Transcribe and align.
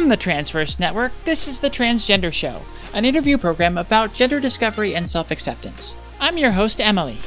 From 0.00 0.08
the 0.08 0.16
Transverse 0.16 0.78
Network, 0.78 1.12
this 1.26 1.46
is 1.46 1.60
The 1.60 1.68
Transgender 1.68 2.32
Show, 2.32 2.62
an 2.94 3.04
interview 3.04 3.36
program 3.36 3.76
about 3.76 4.14
gender 4.14 4.40
discovery 4.40 4.94
and 4.94 5.06
self 5.06 5.30
acceptance. 5.30 5.94
I'm 6.18 6.38
your 6.38 6.52
host, 6.52 6.80
Emily. 6.80 7.18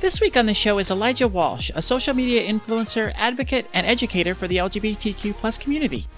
This 0.00 0.20
week 0.20 0.36
on 0.36 0.46
the 0.46 0.52
show 0.52 0.80
is 0.80 0.90
Elijah 0.90 1.28
Walsh, 1.28 1.70
a 1.76 1.80
social 1.80 2.14
media 2.14 2.42
influencer, 2.42 3.12
advocate, 3.14 3.68
and 3.72 3.86
educator 3.86 4.34
for 4.34 4.48
the 4.48 4.56
LGBTQ 4.56 5.32
plus 5.34 5.58
community. 5.58 6.08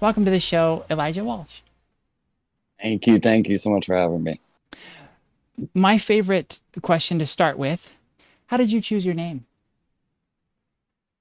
Welcome 0.00 0.24
to 0.24 0.30
the 0.32 0.40
show, 0.40 0.84
Elijah 0.90 1.22
Walsh. 1.22 1.60
Thank 2.82 3.06
you. 3.06 3.20
Thank 3.20 3.48
you 3.48 3.58
so 3.58 3.70
much 3.70 3.86
for 3.86 3.94
having 3.94 4.24
me. 4.24 4.40
My 5.72 5.98
favorite 5.98 6.58
question 6.82 7.20
to 7.20 7.26
start 7.26 7.58
with 7.58 7.94
How 8.46 8.56
did 8.56 8.72
you 8.72 8.80
choose 8.80 9.06
your 9.06 9.14
name? 9.14 9.46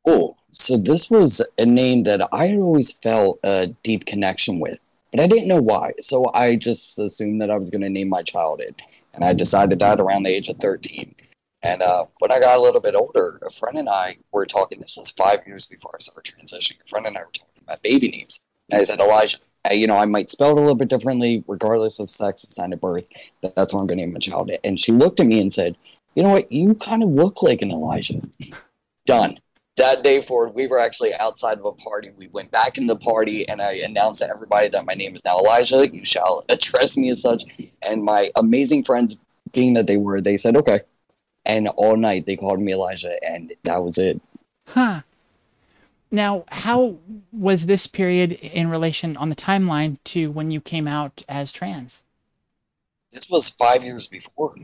Oh, 0.07 0.36
so 0.59 0.77
this 0.77 1.09
was 1.09 1.41
a 1.57 1.65
name 1.65 2.03
that 2.03 2.27
I 2.31 2.47
had 2.47 2.59
always 2.59 2.91
felt 2.91 3.39
a 3.43 3.67
deep 3.83 4.05
connection 4.05 4.59
with, 4.59 4.81
but 5.11 5.19
I 5.19 5.27
didn't 5.27 5.47
know 5.47 5.61
why. 5.61 5.93
So 5.99 6.31
I 6.33 6.55
just 6.55 6.97
assumed 6.99 7.41
that 7.41 7.51
I 7.51 7.57
was 7.57 7.69
going 7.69 7.81
to 7.81 7.89
name 7.89 8.09
my 8.09 8.23
child 8.23 8.59
it. 8.61 8.75
And 9.13 9.23
I 9.23 9.33
decided 9.33 9.79
that 9.79 9.99
around 9.99 10.23
the 10.23 10.35
age 10.35 10.49
of 10.49 10.57
13. 10.57 11.15
And 11.63 11.81
uh, 11.81 12.05
when 12.19 12.31
I 12.31 12.39
got 12.39 12.57
a 12.57 12.61
little 12.61 12.81
bit 12.81 12.95
older, 12.95 13.39
a 13.45 13.49
friend 13.49 13.77
and 13.77 13.89
I 13.89 14.17
were 14.31 14.45
talking. 14.45 14.79
This 14.79 14.97
was 14.97 15.09
five 15.09 15.45
years 15.47 15.65
before 15.65 15.95
I 15.95 16.03
started 16.03 16.35
transitioning. 16.35 16.81
A 16.83 16.87
friend 16.87 17.07
and 17.07 17.17
I 17.17 17.21
were 17.21 17.31
talking 17.33 17.63
about 17.63 17.81
baby 17.81 18.09
names. 18.09 18.43
And 18.69 18.79
I 18.79 18.83
said, 18.83 18.99
Elijah, 18.99 19.39
you 19.71 19.87
know, 19.87 19.97
I 19.97 20.05
might 20.05 20.29
spell 20.29 20.49
it 20.49 20.57
a 20.57 20.61
little 20.61 20.75
bit 20.75 20.89
differently, 20.89 21.43
regardless 21.47 21.99
of 21.99 22.09
sex 22.09 22.43
sign 22.49 22.73
of 22.73 22.81
birth. 22.81 23.07
That's 23.41 23.73
what 23.73 23.81
I'm 23.81 23.87
going 23.87 23.97
to 23.97 24.05
name 24.05 24.13
my 24.13 24.19
child. 24.19 24.51
And 24.63 24.79
she 24.79 24.91
looked 24.91 25.19
at 25.19 25.25
me 25.25 25.39
and 25.39 25.51
said, 25.51 25.77
You 26.15 26.23
know 26.23 26.29
what? 26.29 26.51
You 26.51 26.75
kind 26.75 27.03
of 27.03 27.09
look 27.09 27.41
like 27.41 27.61
an 27.61 27.71
Elijah. 27.71 28.21
Done 29.05 29.39
that 29.77 30.03
day 30.03 30.21
forward, 30.21 30.55
we 30.55 30.67
were 30.67 30.79
actually 30.79 31.13
outside 31.13 31.59
of 31.59 31.65
a 31.65 31.71
party. 31.71 32.09
We 32.15 32.27
went 32.27 32.51
back 32.51 32.77
in 32.77 32.87
the 32.87 32.95
party, 32.95 33.47
and 33.47 33.61
I 33.61 33.73
announced 33.73 34.21
to 34.21 34.29
everybody 34.29 34.67
that 34.69 34.85
my 34.85 34.95
name 34.95 35.15
is 35.15 35.23
now 35.23 35.37
Elijah. 35.37 35.87
You 35.87 36.03
shall 36.03 36.43
address 36.49 36.97
me 36.97 37.09
as 37.09 37.21
such. 37.21 37.43
And 37.81 38.03
my 38.03 38.31
amazing 38.35 38.83
friends, 38.83 39.17
being 39.53 39.75
that 39.75 39.87
they 39.87 39.97
were, 39.97 40.19
they 40.19 40.35
said, 40.35 40.57
okay. 40.57 40.81
And 41.45 41.67
all 41.69 41.95
night 41.95 42.25
they 42.25 42.35
called 42.35 42.59
me 42.59 42.73
Elijah, 42.73 43.23
and 43.23 43.53
that 43.63 43.83
was 43.83 43.97
it. 43.97 44.19
Huh. 44.67 45.01
Now, 46.09 46.45
how 46.49 46.97
was 47.31 47.65
this 47.65 47.85
period 47.85 48.33
in 48.33 48.69
relation 48.69 49.15
on 49.17 49.29
the 49.29 49.35
timeline 49.35 49.97
to 50.05 50.31
when 50.31 50.51
you 50.51 50.59
came 50.59 50.87
out 50.87 51.23
as 51.29 51.51
trans? 51.51 52.03
This 53.11 53.29
was 53.29 53.49
five 53.49 53.83
years 53.83 54.07
before. 54.07 54.55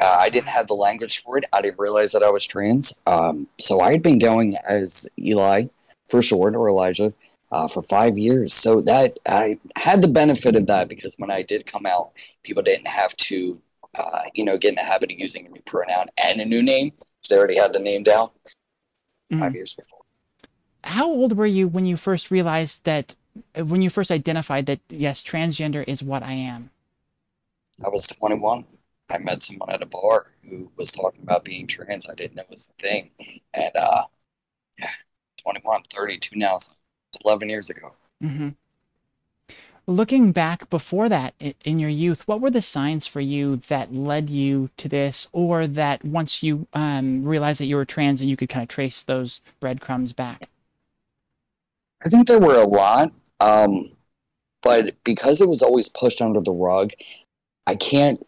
Uh, 0.00 0.16
I 0.18 0.30
didn't 0.30 0.48
have 0.48 0.66
the 0.66 0.74
language 0.74 1.18
for 1.18 1.36
it. 1.36 1.44
I 1.52 1.60
didn't 1.60 1.78
realize 1.78 2.12
that 2.12 2.22
I 2.22 2.30
was 2.30 2.46
trans. 2.46 2.98
Um, 3.06 3.48
so 3.58 3.80
I 3.80 3.92
had 3.92 4.02
been 4.02 4.18
going 4.18 4.56
as 4.56 5.08
Eli 5.18 5.66
for 6.08 6.22
short 6.22 6.54
or 6.54 6.68
Elijah 6.68 7.12
uh, 7.52 7.68
for 7.68 7.82
five 7.82 8.18
years. 8.18 8.52
So 8.52 8.80
that 8.82 9.18
I 9.26 9.58
had 9.76 10.00
the 10.00 10.08
benefit 10.08 10.56
of 10.56 10.66
that 10.66 10.88
because 10.88 11.16
when 11.18 11.30
I 11.30 11.42
did 11.42 11.66
come 11.66 11.86
out, 11.86 12.12
people 12.42 12.62
didn't 12.62 12.88
have 12.88 13.16
to, 13.16 13.60
uh, 13.94 14.22
you 14.34 14.44
know, 14.44 14.56
get 14.56 14.70
in 14.70 14.74
the 14.76 14.82
habit 14.82 15.12
of 15.12 15.18
using 15.18 15.46
a 15.46 15.48
new 15.50 15.62
pronoun 15.62 16.06
and 16.22 16.40
a 16.40 16.44
new 16.44 16.62
name. 16.62 16.92
So 17.22 17.34
they 17.34 17.38
already 17.38 17.56
had 17.56 17.72
the 17.72 17.80
name 17.80 18.02
down 18.02 18.30
five 19.30 19.52
mm. 19.52 19.54
years 19.54 19.74
before. 19.74 20.00
How 20.84 21.06
old 21.06 21.36
were 21.36 21.46
you 21.46 21.68
when 21.68 21.84
you 21.84 21.96
first 21.96 22.30
realized 22.30 22.84
that, 22.84 23.14
when 23.54 23.82
you 23.82 23.90
first 23.90 24.10
identified 24.10 24.66
that, 24.66 24.80
yes, 24.88 25.22
transgender 25.22 25.84
is 25.86 26.02
what 26.02 26.22
I 26.22 26.32
am? 26.32 26.70
I 27.84 27.88
was 27.88 28.06
21. 28.06 28.64
I 29.10 29.18
met 29.18 29.42
someone 29.42 29.70
at 29.70 29.82
a 29.82 29.86
bar 29.86 30.26
who 30.48 30.70
was 30.76 30.92
talking 30.92 31.22
about 31.22 31.44
being 31.44 31.66
trans. 31.66 32.08
I 32.08 32.14
didn't 32.14 32.36
know 32.36 32.42
it 32.42 32.50
was 32.50 32.70
a 32.78 32.82
thing. 32.82 33.10
And 33.52 33.72
uh, 33.76 34.04
yeah, 34.78 34.90
21, 35.42 35.82
32 35.92 36.36
now. 36.36 36.58
So 36.58 36.74
11 37.24 37.48
years 37.48 37.70
ago. 37.70 37.94
Mm-hmm. 38.22 38.50
Looking 39.86 40.30
back 40.30 40.70
before 40.70 41.08
that 41.08 41.34
in 41.64 41.80
your 41.80 41.90
youth, 41.90 42.28
what 42.28 42.40
were 42.40 42.50
the 42.50 42.62
signs 42.62 43.06
for 43.06 43.20
you 43.20 43.56
that 43.56 43.92
led 43.92 44.30
you 44.30 44.70
to 44.76 44.88
this, 44.88 45.26
or 45.32 45.66
that 45.66 46.04
once 46.04 46.44
you 46.44 46.68
um, 46.74 47.24
realized 47.24 47.60
that 47.60 47.66
you 47.66 47.74
were 47.74 47.84
trans 47.84 48.20
and 48.20 48.30
you 48.30 48.36
could 48.36 48.48
kind 48.48 48.62
of 48.62 48.68
trace 48.68 49.02
those 49.02 49.40
breadcrumbs 49.58 50.12
back? 50.12 50.48
I 52.04 52.08
think 52.08 52.28
there 52.28 52.38
were 52.38 52.60
a 52.60 52.66
lot. 52.66 53.10
Um, 53.40 53.90
but 54.62 55.02
because 55.02 55.40
it 55.40 55.48
was 55.48 55.62
always 55.62 55.88
pushed 55.88 56.22
under 56.22 56.40
the 56.40 56.52
rug, 56.52 56.92
I 57.66 57.74
can't 57.74 58.22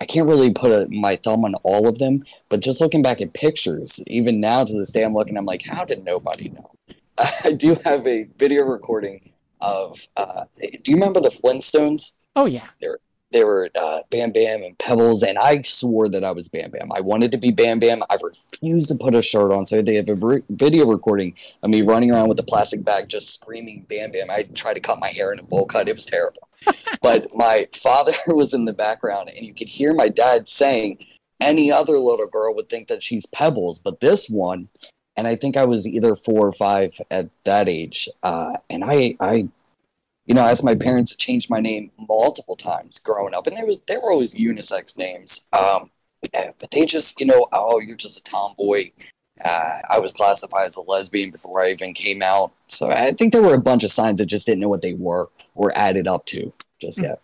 I 0.00 0.06
can't 0.06 0.28
really 0.28 0.52
put 0.52 0.72
a, 0.72 0.88
my 0.90 1.16
thumb 1.16 1.44
on 1.44 1.54
all 1.62 1.86
of 1.86 1.98
them, 1.98 2.24
but 2.48 2.60
just 2.60 2.80
looking 2.80 3.02
back 3.02 3.20
at 3.20 3.34
pictures, 3.34 4.02
even 4.06 4.40
now 4.40 4.64
to 4.64 4.72
this 4.72 4.92
day, 4.92 5.04
I'm 5.04 5.12
looking, 5.12 5.36
I'm 5.36 5.44
like, 5.44 5.62
how 5.62 5.84
did 5.84 6.04
nobody 6.04 6.48
know? 6.48 6.70
I 7.44 7.52
do 7.52 7.76
have 7.84 8.06
a 8.06 8.26
video 8.38 8.64
recording 8.64 9.32
of, 9.60 10.08
uh, 10.16 10.44
do 10.58 10.90
you 10.90 10.96
remember 10.96 11.20
the 11.20 11.28
Flintstones? 11.28 12.14
Oh, 12.34 12.46
yeah. 12.46 12.68
They're, 12.80 12.98
they 13.32 13.44
were 13.44 13.68
uh, 13.74 14.00
Bam 14.10 14.32
Bam 14.32 14.62
and 14.62 14.78
Pebbles, 14.78 15.22
and 15.22 15.38
I 15.38 15.62
swore 15.62 16.08
that 16.08 16.24
I 16.24 16.32
was 16.32 16.48
Bam 16.48 16.70
Bam. 16.70 16.90
I 16.92 17.00
wanted 17.00 17.30
to 17.32 17.38
be 17.38 17.52
Bam 17.52 17.78
Bam. 17.78 18.02
I 18.10 18.16
refused 18.22 18.88
to 18.88 18.96
put 18.96 19.14
a 19.14 19.22
shirt 19.22 19.52
on, 19.52 19.66
so 19.66 19.82
they 19.82 19.94
have 19.94 20.08
a 20.08 20.14
re- 20.14 20.42
video 20.50 20.86
recording 20.86 21.34
of 21.62 21.70
me 21.70 21.82
running 21.82 22.10
around 22.10 22.28
with 22.28 22.40
a 22.40 22.44
plastic 22.44 22.84
bag 22.84 23.08
just 23.08 23.32
screaming 23.32 23.86
Bam 23.88 24.10
Bam. 24.10 24.30
I 24.30 24.42
tried 24.42 24.74
to 24.74 24.80
cut 24.80 24.98
my 24.98 25.08
hair 25.08 25.32
in 25.32 25.38
a 25.38 25.44
bowl 25.44 25.66
cut. 25.66 25.88
It 25.88 25.96
was 25.96 26.06
terrible. 26.06 26.48
but 27.02 27.34
my 27.34 27.68
father 27.72 28.12
was 28.26 28.52
in 28.52 28.64
the 28.64 28.72
background, 28.72 29.30
and 29.34 29.46
you 29.46 29.54
could 29.54 29.68
hear 29.68 29.94
my 29.94 30.08
dad 30.08 30.48
saying, 30.48 30.98
any 31.40 31.72
other 31.72 31.98
little 31.98 32.26
girl 32.26 32.54
would 32.54 32.68
think 32.68 32.88
that 32.88 33.02
she's 33.02 33.26
Pebbles, 33.26 33.78
but 33.78 34.00
this 34.00 34.28
one, 34.28 34.68
and 35.16 35.26
I 35.26 35.36
think 35.36 35.56
I 35.56 35.64
was 35.64 35.86
either 35.86 36.14
four 36.14 36.46
or 36.46 36.52
five 36.52 37.00
at 37.10 37.30
that 37.44 37.68
age, 37.68 38.08
uh, 38.22 38.54
and 38.68 38.84
I, 38.84 39.16
I 39.20 39.48
you 40.30 40.34
know, 40.34 40.46
as 40.46 40.62
my 40.62 40.76
parents 40.76 41.16
changed 41.16 41.50
my 41.50 41.58
name 41.58 41.90
multiple 41.98 42.54
times 42.54 43.00
growing 43.00 43.34
up, 43.34 43.48
and 43.48 43.56
there 43.56 43.66
was 43.66 43.80
they 43.88 43.96
were 43.96 44.12
always 44.12 44.32
unisex 44.32 44.96
names. 44.96 45.44
Um, 45.52 45.90
but 46.32 46.70
they 46.70 46.86
just, 46.86 47.18
you 47.18 47.26
know, 47.26 47.48
oh, 47.52 47.80
you're 47.80 47.96
just 47.96 48.16
a 48.16 48.22
tomboy. 48.22 48.92
Uh, 49.44 49.80
I 49.90 49.98
was 49.98 50.12
classified 50.12 50.66
as 50.66 50.76
a 50.76 50.82
lesbian 50.82 51.32
before 51.32 51.60
I 51.60 51.72
even 51.72 51.94
came 51.94 52.22
out, 52.22 52.52
so 52.68 52.90
I 52.90 53.10
think 53.10 53.32
there 53.32 53.42
were 53.42 53.56
a 53.56 53.60
bunch 53.60 53.82
of 53.82 53.90
signs 53.90 54.18
that 54.18 54.26
just 54.26 54.46
didn't 54.46 54.60
know 54.60 54.68
what 54.68 54.82
they 54.82 54.94
were 54.94 55.30
or 55.56 55.76
added 55.76 56.06
up 56.06 56.26
to 56.26 56.52
just 56.80 57.02
yet. 57.02 57.20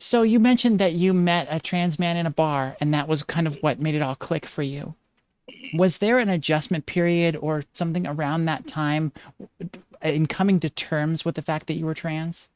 So 0.00 0.22
you 0.22 0.40
mentioned 0.40 0.80
that 0.80 0.94
you 0.94 1.14
met 1.14 1.46
a 1.48 1.60
trans 1.60 1.96
man 1.96 2.16
in 2.16 2.26
a 2.26 2.30
bar, 2.30 2.76
and 2.80 2.92
that 2.92 3.06
was 3.06 3.22
kind 3.22 3.46
of 3.46 3.62
what 3.62 3.78
made 3.78 3.94
it 3.94 4.02
all 4.02 4.16
click 4.16 4.44
for 4.44 4.64
you. 4.64 4.96
Was 5.74 5.98
there 5.98 6.18
an 6.18 6.28
adjustment 6.28 6.86
period 6.86 7.36
or 7.36 7.62
something 7.72 8.04
around 8.04 8.46
that 8.46 8.66
time 8.66 9.12
in 10.02 10.26
coming 10.26 10.60
to 10.60 10.70
terms 10.70 11.24
with 11.24 11.34
the 11.34 11.42
fact 11.42 11.66
that 11.66 11.74
you 11.74 11.86
were 11.86 11.94
trans? 11.94 12.48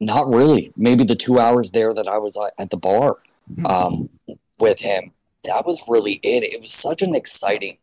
Not 0.00 0.28
really. 0.28 0.72
Maybe 0.76 1.04
the 1.04 1.14
two 1.14 1.38
hours 1.38 1.70
there 1.70 1.94
that 1.94 2.08
I 2.08 2.18
was 2.18 2.36
uh, 2.36 2.50
at 2.58 2.70
the 2.70 2.76
bar 2.76 3.18
hmm. 3.54 3.66
um, 3.66 4.08
with 4.58 4.80
him. 4.80 5.12
That 5.44 5.66
was 5.66 5.84
really 5.88 6.14
it. 6.22 6.42
It 6.42 6.60
was 6.60 6.72
such 6.72 7.02
an 7.02 7.14
exciting 7.14 7.78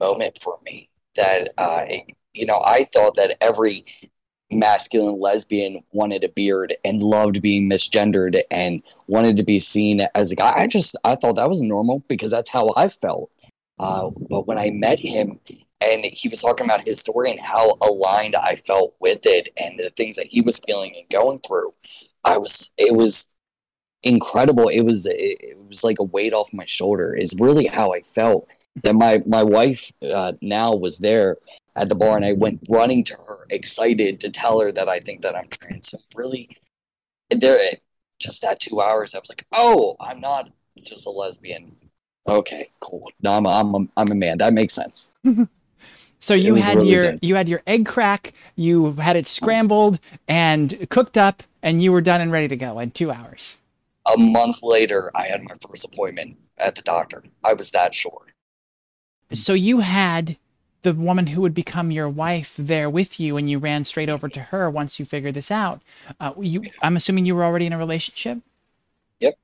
moment 0.00 0.38
for 0.40 0.58
me 0.64 0.88
that 1.16 1.52
uh, 1.58 1.86
you 2.34 2.46
know 2.46 2.60
I 2.64 2.84
thought 2.84 3.16
that 3.16 3.36
every 3.40 3.84
masculine 4.50 5.20
lesbian 5.20 5.82
wanted 5.92 6.22
a 6.22 6.28
beard 6.28 6.76
and 6.84 7.02
loved 7.02 7.42
being 7.42 7.68
misgendered 7.68 8.40
and 8.50 8.82
wanted 9.08 9.36
to 9.36 9.42
be 9.42 9.58
seen 9.58 10.00
as 10.14 10.30
a 10.30 10.36
guy. 10.36 10.52
I 10.56 10.66
just 10.66 10.96
I 11.04 11.16
thought 11.16 11.36
that 11.36 11.48
was 11.48 11.62
normal 11.62 12.04
because 12.08 12.30
that's 12.30 12.50
how 12.50 12.72
I 12.76 12.88
felt. 12.88 13.30
Uh, 13.78 14.10
but 14.30 14.46
when 14.46 14.58
I 14.58 14.70
met 14.70 15.00
him 15.00 15.38
and 15.80 16.04
he 16.04 16.28
was 16.28 16.42
talking 16.42 16.66
about 16.66 16.86
his 16.86 17.00
story 17.00 17.30
and 17.30 17.40
how 17.40 17.76
aligned 17.82 18.34
I 18.34 18.56
felt 18.56 18.94
with 19.00 19.20
it 19.24 19.48
and 19.56 19.78
the 19.78 19.90
things 19.90 20.16
that 20.16 20.26
he 20.26 20.40
was 20.40 20.58
feeling 20.58 20.94
and 20.96 21.08
going 21.10 21.40
through. 21.40 21.74
I 22.24 22.38
was 22.38 22.72
it 22.76 22.96
was 22.96 23.30
incredible. 24.02 24.68
It 24.68 24.82
was 24.82 25.06
it, 25.06 25.58
was 25.68 25.84
like 25.84 25.98
a 25.98 26.04
weight 26.04 26.32
off 26.32 26.52
my 26.52 26.64
shoulder. 26.64 27.14
Is 27.14 27.36
really 27.38 27.66
how 27.66 27.92
I 27.92 28.00
felt. 28.02 28.48
That 28.82 28.94
my 28.94 29.22
my 29.26 29.42
wife 29.42 29.92
uh, 30.02 30.32
now 30.42 30.74
was 30.74 30.98
there 30.98 31.38
at 31.74 31.88
the 31.88 31.94
bar, 31.94 32.16
and 32.16 32.24
I 32.24 32.32
went 32.32 32.60
running 32.68 33.04
to 33.04 33.14
her, 33.26 33.46
excited 33.50 34.20
to 34.20 34.30
tell 34.30 34.60
her 34.60 34.72
that 34.72 34.88
I 34.88 34.98
think 34.98 35.22
that 35.22 35.36
I'm 35.36 35.48
trans. 35.48 35.88
So 35.88 35.98
really, 36.14 36.56
there, 37.30 37.58
just 38.18 38.42
that 38.42 38.60
two 38.60 38.80
hours, 38.80 39.14
I 39.14 39.18
was 39.18 39.30
like, 39.30 39.46
oh, 39.52 39.96
I'm 40.00 40.20
not 40.20 40.50
just 40.82 41.06
a 41.06 41.10
lesbian. 41.10 41.76
Okay, 42.28 42.70
cool. 42.80 43.10
No, 43.22 43.32
I'm 43.32 43.46
a, 43.46 43.48
I'm 43.48 43.74
a, 43.74 43.88
I'm 43.96 44.10
a 44.10 44.14
man. 44.14 44.38
That 44.38 44.52
makes 44.52 44.74
sense. 44.74 45.12
So 46.18 46.34
you 46.34 46.54
had 46.56 46.78
really 46.78 46.90
your 46.90 47.12
good. 47.12 47.18
you 47.22 47.34
had 47.34 47.48
your 47.48 47.62
egg 47.66 47.86
crack, 47.86 48.32
you 48.54 48.92
had 48.92 49.16
it 49.16 49.26
scrambled 49.26 50.00
and 50.26 50.88
cooked 50.88 51.18
up, 51.18 51.42
and 51.62 51.82
you 51.82 51.92
were 51.92 52.00
done 52.00 52.20
and 52.20 52.32
ready 52.32 52.48
to 52.48 52.56
go 52.56 52.78
in 52.78 52.90
two 52.90 53.10
hours. 53.10 53.60
A 54.06 54.16
month 54.16 54.62
later, 54.62 55.10
I 55.14 55.24
had 55.24 55.42
my 55.42 55.54
first 55.66 55.84
appointment 55.84 56.36
at 56.58 56.74
the 56.74 56.82
doctor. 56.82 57.24
I 57.44 57.52
was 57.52 57.70
that 57.72 57.94
short. 57.94 58.32
So 59.32 59.52
you 59.52 59.80
had 59.80 60.36
the 60.82 60.94
woman 60.94 61.28
who 61.28 61.40
would 61.40 61.54
become 61.54 61.90
your 61.90 62.08
wife 62.08 62.54
there 62.56 62.88
with 62.88 63.18
you, 63.18 63.36
and 63.36 63.50
you 63.50 63.58
ran 63.58 63.82
straight 63.82 64.08
over 64.08 64.28
to 64.28 64.40
her 64.40 64.70
once 64.70 65.00
you 65.00 65.04
figured 65.04 65.34
this 65.34 65.50
out. 65.50 65.82
Uh, 66.20 66.32
you, 66.38 66.62
I'm 66.80 66.96
assuming 66.96 67.26
you 67.26 67.34
were 67.34 67.44
already 67.44 67.66
in 67.66 67.72
a 67.72 67.78
relationship. 67.78 68.38
Yep. 69.18 69.34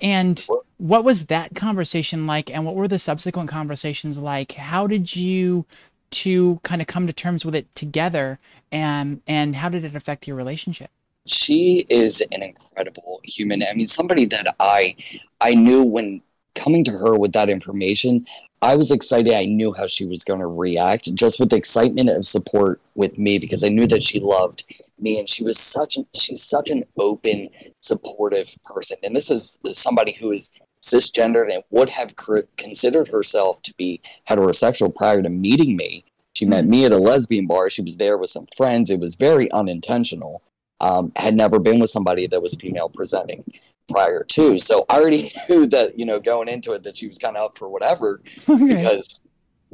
And 0.00 0.46
what 0.78 1.04
was 1.04 1.26
that 1.26 1.54
conversation 1.54 2.26
like? 2.26 2.50
And 2.50 2.64
what 2.64 2.74
were 2.74 2.88
the 2.88 2.98
subsequent 2.98 3.48
conversations 3.48 4.18
like? 4.18 4.52
How 4.52 4.86
did 4.86 5.16
you 5.16 5.64
to 6.10 6.60
kind 6.62 6.80
of 6.80 6.86
come 6.86 7.06
to 7.06 7.12
terms 7.12 7.44
with 7.44 7.54
it 7.54 7.72
together 7.74 8.38
and 8.70 9.20
and 9.26 9.56
how 9.56 9.68
did 9.68 9.84
it 9.84 9.96
affect 9.96 10.26
your 10.26 10.36
relationship 10.36 10.90
she 11.26 11.84
is 11.88 12.22
an 12.32 12.42
incredible 12.42 13.20
human 13.24 13.62
i 13.62 13.74
mean 13.74 13.86
somebody 13.86 14.24
that 14.24 14.54
i 14.60 14.94
i 15.40 15.54
knew 15.54 15.82
when 15.82 16.22
coming 16.54 16.84
to 16.84 16.92
her 16.92 17.18
with 17.18 17.32
that 17.32 17.50
information 17.50 18.24
i 18.62 18.76
was 18.76 18.90
excited 18.90 19.34
i 19.34 19.44
knew 19.44 19.72
how 19.72 19.86
she 19.86 20.06
was 20.06 20.22
going 20.22 20.40
to 20.40 20.46
react 20.46 21.12
just 21.14 21.40
with 21.40 21.50
the 21.50 21.56
excitement 21.56 22.08
of 22.08 22.24
support 22.24 22.80
with 22.94 23.18
me 23.18 23.38
because 23.38 23.64
i 23.64 23.68
knew 23.68 23.86
that 23.86 24.02
she 24.02 24.20
loved 24.20 24.64
me 24.98 25.18
and 25.18 25.28
she 25.28 25.44
was 25.44 25.58
such 25.58 25.98
she's 26.14 26.42
such 26.42 26.70
an 26.70 26.84
open 26.98 27.48
supportive 27.80 28.56
person 28.64 28.96
and 29.02 29.14
this 29.14 29.30
is 29.30 29.58
somebody 29.72 30.12
who 30.12 30.30
is 30.30 30.52
cisgendered 30.82 31.52
and 31.52 31.62
would 31.70 31.90
have 31.90 32.14
considered 32.56 33.08
herself 33.08 33.62
to 33.62 33.74
be 33.74 34.00
heterosexual 34.28 34.94
prior 34.94 35.22
to 35.22 35.28
meeting 35.28 35.76
me. 35.76 36.04
She 36.34 36.44
met 36.44 36.64
hmm. 36.64 36.70
me 36.70 36.84
at 36.84 36.92
a 36.92 36.98
lesbian 36.98 37.46
bar. 37.46 37.70
She 37.70 37.82
was 37.82 37.96
there 37.96 38.18
with 38.18 38.30
some 38.30 38.46
friends. 38.56 38.90
It 38.90 39.00
was 39.00 39.16
very 39.16 39.50
unintentional. 39.52 40.42
Um, 40.78 41.12
had 41.16 41.34
never 41.34 41.58
been 41.58 41.80
with 41.80 41.88
somebody 41.88 42.26
that 42.26 42.42
was 42.42 42.54
female 42.54 42.90
presenting 42.90 43.50
prior 43.90 44.24
to. 44.24 44.58
So 44.58 44.84
I 44.90 44.98
already 44.98 45.30
knew 45.48 45.66
that, 45.68 45.98
you 45.98 46.04
know, 46.04 46.20
going 46.20 46.48
into 46.48 46.72
it 46.72 46.82
that 46.82 46.98
she 46.98 47.08
was 47.08 47.18
kind 47.18 47.36
of 47.36 47.46
up 47.46 47.58
for 47.58 47.68
whatever 47.68 48.20
okay. 48.48 48.76
because 48.76 49.20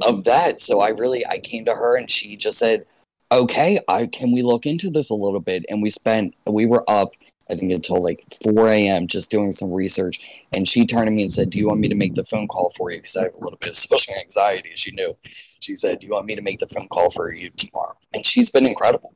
of 0.01 0.23
that. 0.23 0.61
So 0.61 0.79
I 0.79 0.89
really 0.89 1.25
I 1.25 1.39
came 1.39 1.65
to 1.65 1.75
her 1.75 1.97
and 1.97 2.09
she 2.09 2.35
just 2.35 2.57
said, 2.57 2.85
"Okay, 3.31 3.79
I 3.87 4.05
can 4.07 4.31
we 4.31 4.41
look 4.41 4.65
into 4.65 4.89
this 4.89 5.09
a 5.09 5.15
little 5.15 5.39
bit?" 5.39 5.65
And 5.69 5.81
we 5.81 5.89
spent 5.89 6.35
we 6.47 6.65
were 6.65 6.89
up 6.89 7.13
I 7.49 7.55
think 7.55 7.71
until 7.71 8.01
like 8.01 8.23
4 8.43 8.69
a.m. 8.69 9.07
just 9.07 9.29
doing 9.29 9.51
some 9.51 9.71
research. 9.71 10.19
And 10.51 10.67
she 10.67 10.85
turned 10.85 11.07
to 11.07 11.11
me 11.11 11.23
and 11.23 11.31
said, 11.31 11.49
Do 11.49 11.59
you 11.59 11.67
want 11.67 11.79
me 11.79 11.89
to 11.89 11.95
make 11.95 12.15
the 12.15 12.23
phone 12.23 12.47
call 12.47 12.69
for 12.69 12.91
you? 12.91 12.97
Because 12.97 13.17
I 13.17 13.23
have 13.23 13.33
a 13.33 13.43
little 13.43 13.57
bit 13.59 13.69
of 13.69 13.77
social 13.77 14.13
anxiety, 14.15 14.71
as 14.73 14.85
you 14.85 14.93
knew. 14.93 15.17
She 15.59 15.75
said, 15.75 15.99
Do 15.99 16.07
you 16.07 16.13
want 16.13 16.25
me 16.25 16.35
to 16.35 16.41
make 16.41 16.59
the 16.59 16.67
phone 16.67 16.87
call 16.87 17.09
for 17.09 17.31
you 17.33 17.49
tomorrow? 17.49 17.97
And 18.13 18.25
she's 18.25 18.49
been 18.49 18.65
incredible. 18.65 19.13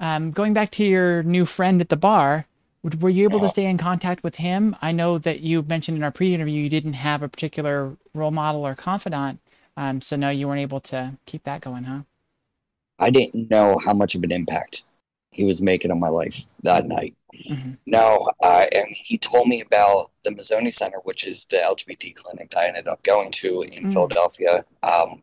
Um, 0.00 0.32
going 0.32 0.52
back 0.52 0.70
to 0.72 0.84
your 0.84 1.22
new 1.22 1.46
friend 1.46 1.80
at 1.80 1.88
the 1.88 1.96
bar, 1.96 2.46
were 2.98 3.10
you 3.10 3.24
able 3.24 3.40
to 3.40 3.48
stay 3.48 3.66
in 3.66 3.78
contact 3.78 4.24
with 4.24 4.36
him? 4.36 4.74
I 4.82 4.90
know 4.90 5.16
that 5.18 5.40
you 5.40 5.62
mentioned 5.62 5.96
in 5.96 6.02
our 6.02 6.10
pre 6.10 6.34
interview 6.34 6.60
you 6.60 6.68
didn't 6.68 6.94
have 6.94 7.22
a 7.22 7.28
particular 7.28 7.96
role 8.12 8.32
model 8.32 8.66
or 8.66 8.74
confidant. 8.74 9.38
Um, 9.76 10.00
so, 10.00 10.16
no, 10.16 10.28
you 10.28 10.48
weren't 10.48 10.60
able 10.60 10.80
to 10.80 11.14
keep 11.24 11.44
that 11.44 11.60
going, 11.60 11.84
huh? 11.84 12.00
I 12.98 13.10
didn't 13.10 13.50
know 13.50 13.78
how 13.78 13.94
much 13.94 14.14
of 14.14 14.22
an 14.22 14.32
impact 14.32 14.86
he 15.32 15.44
was 15.44 15.60
making 15.60 15.90
on 15.90 15.98
my 15.98 16.08
life 16.08 16.46
that 16.62 16.86
night. 16.86 17.16
Mm-hmm. 17.48 17.72
No, 17.86 18.30
uh, 18.42 18.66
and 18.72 18.86
he 18.90 19.18
told 19.18 19.48
me 19.48 19.60
about 19.60 20.10
the 20.22 20.30
Mazzoni 20.30 20.72
Center, 20.72 20.98
which 21.04 21.26
is 21.26 21.46
the 21.46 21.56
LGBT 21.56 22.14
clinic 22.14 22.50
that 22.50 22.58
I 22.58 22.68
ended 22.68 22.86
up 22.86 23.02
going 23.02 23.30
to 23.32 23.62
in 23.62 23.70
mm-hmm. 23.70 23.88
Philadelphia. 23.88 24.64
Um, 24.82 25.22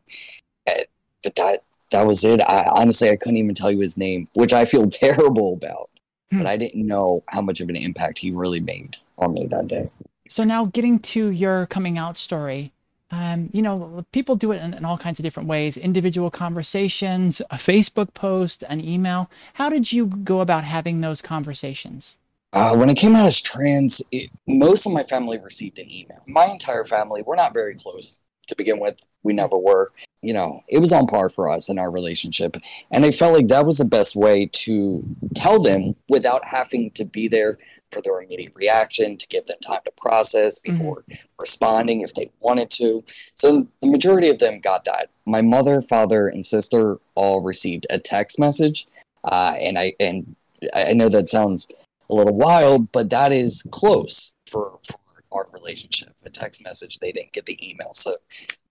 eh, 0.66 0.84
but 1.24 1.36
that 1.36 1.64
that 1.92 2.06
was 2.06 2.24
it. 2.26 2.42
I 2.42 2.64
honestly 2.70 3.10
I 3.10 3.16
couldn't 3.16 3.38
even 3.38 3.56
tell 3.56 3.72
you 3.72 3.80
his 3.80 3.98
name, 3.98 4.28
which 4.34 4.54
I 4.54 4.66
feel 4.66 4.90
terrible 4.90 5.54
about. 5.54 5.90
Mm-hmm. 6.32 6.40
But 6.40 6.48
I 6.48 6.58
didn't 6.58 6.86
know 6.86 7.24
how 7.28 7.42
much 7.42 7.62
of 7.62 7.70
an 7.70 7.76
impact 7.76 8.20
he 8.20 8.32
really 8.32 8.60
made 8.60 8.98
on 9.18 9.34
me 9.34 9.48
that 9.48 9.68
day. 9.68 9.90
So 10.30 10.44
now 10.44 10.66
getting 10.66 11.00
to 11.00 11.30
your 11.30 11.66
coming 11.66 11.98
out 11.98 12.18
story, 12.18 12.72
um, 13.12 13.50
you 13.54 13.62
know, 13.62 14.06
people 14.12 14.36
do 14.36 14.52
it 14.52 14.62
in, 14.62 14.74
in, 14.74 14.86
all 14.86 14.98
kinds 14.98 15.20
of 15.20 15.24
different 15.24 15.50
ways 15.50 15.78
individual 15.78 16.30
conversations, 16.30 17.42
a 17.50 17.56
Facebook 17.56 18.14
post, 18.14 18.64
an 18.70 18.84
email. 18.84 19.30
How 19.56 19.70
did 19.70 19.92
you 19.92 20.06
go 20.06 20.42
about 20.42 20.64
having 20.64 21.02
those 21.02 21.22
conversations? 21.22 22.18
Uh, 22.52 22.76
when 22.76 22.90
I 22.90 22.94
came 22.94 23.16
out 23.16 23.26
as 23.26 23.42
trans, 23.42 24.02
it, 24.12 24.30
most 24.48 24.86
of 24.86 24.92
my 24.92 25.04
family 25.04 25.40
received 25.40 25.78
an 25.80 25.90
email. 25.90 26.24
My 26.28 26.46
entire 26.46 26.84
family, 26.84 27.22
we're 27.22 27.36
not 27.36 27.54
very 27.54 27.76
close 27.76 28.24
to 28.48 28.56
begin 28.56 28.80
with. 28.80 29.04
We 29.24 29.34
never 29.34 29.58
were. 29.58 29.92
You 30.22 30.34
know, 30.34 30.64
it 30.68 30.80
was 30.80 30.92
on 30.92 31.08
par 31.08 31.30
for 31.30 31.50
us 31.50 31.70
in 31.70 31.80
our 31.80 31.90
relationship. 31.90 32.58
And 32.92 33.06
I 33.06 33.12
felt 33.12 33.34
like 33.34 33.48
that 33.48 33.66
was 33.66 33.78
the 33.78 33.86
best 33.86 34.16
way 34.16 34.50
to 34.52 35.04
tell 35.36 35.62
them 35.62 35.96
without 36.10 36.46
having 36.46 36.92
to 36.92 37.06
be 37.06 37.28
there 37.28 37.58
for 37.92 38.02
their 38.02 38.22
immediate 38.22 38.54
reaction, 38.56 39.18
to 39.18 39.28
give 39.28 39.46
them 39.46 39.58
time 39.66 39.82
to 39.86 39.92
process 39.98 40.60
mm-hmm. 40.60 40.72
before 40.72 41.02
mm-hmm. 41.02 41.16
responding 41.38 42.02
if 42.02 42.14
they 42.14 42.32
wanted 42.40 42.70
to. 42.72 43.04
So 43.36 43.68
the 43.82 43.88
majority 43.88 44.30
of 44.30 44.40
them 44.40 44.60
got 44.60 44.86
that. 44.86 45.10
My 45.26 45.42
mother, 45.42 45.82
father, 45.82 46.28
and 46.28 46.46
sister 46.46 47.00
all 47.16 47.44
received 47.44 47.88
a 47.90 48.00
text 48.00 48.40
message, 48.40 48.88
uh, 49.24 49.56
and 49.60 49.78
I 49.78 49.94
and 50.00 50.36
I 50.74 50.94
know 50.94 51.10
that 51.10 51.30
sounds 51.30 51.72
a 52.10 52.14
little 52.14 52.36
wild, 52.36 52.92
but 52.92 53.10
that 53.12 53.32
is 53.32 53.68
close 53.72 54.36
for 54.48 54.80
for 54.84 55.00
our 55.32 55.48
relationship. 55.52 56.16
A 56.26 56.30
text 56.30 56.64
message. 56.64 57.00
They 57.00 57.12
didn't 57.12 57.34
get 57.34 57.46
the 57.46 57.60
email, 57.68 57.92
so. 57.94 58.16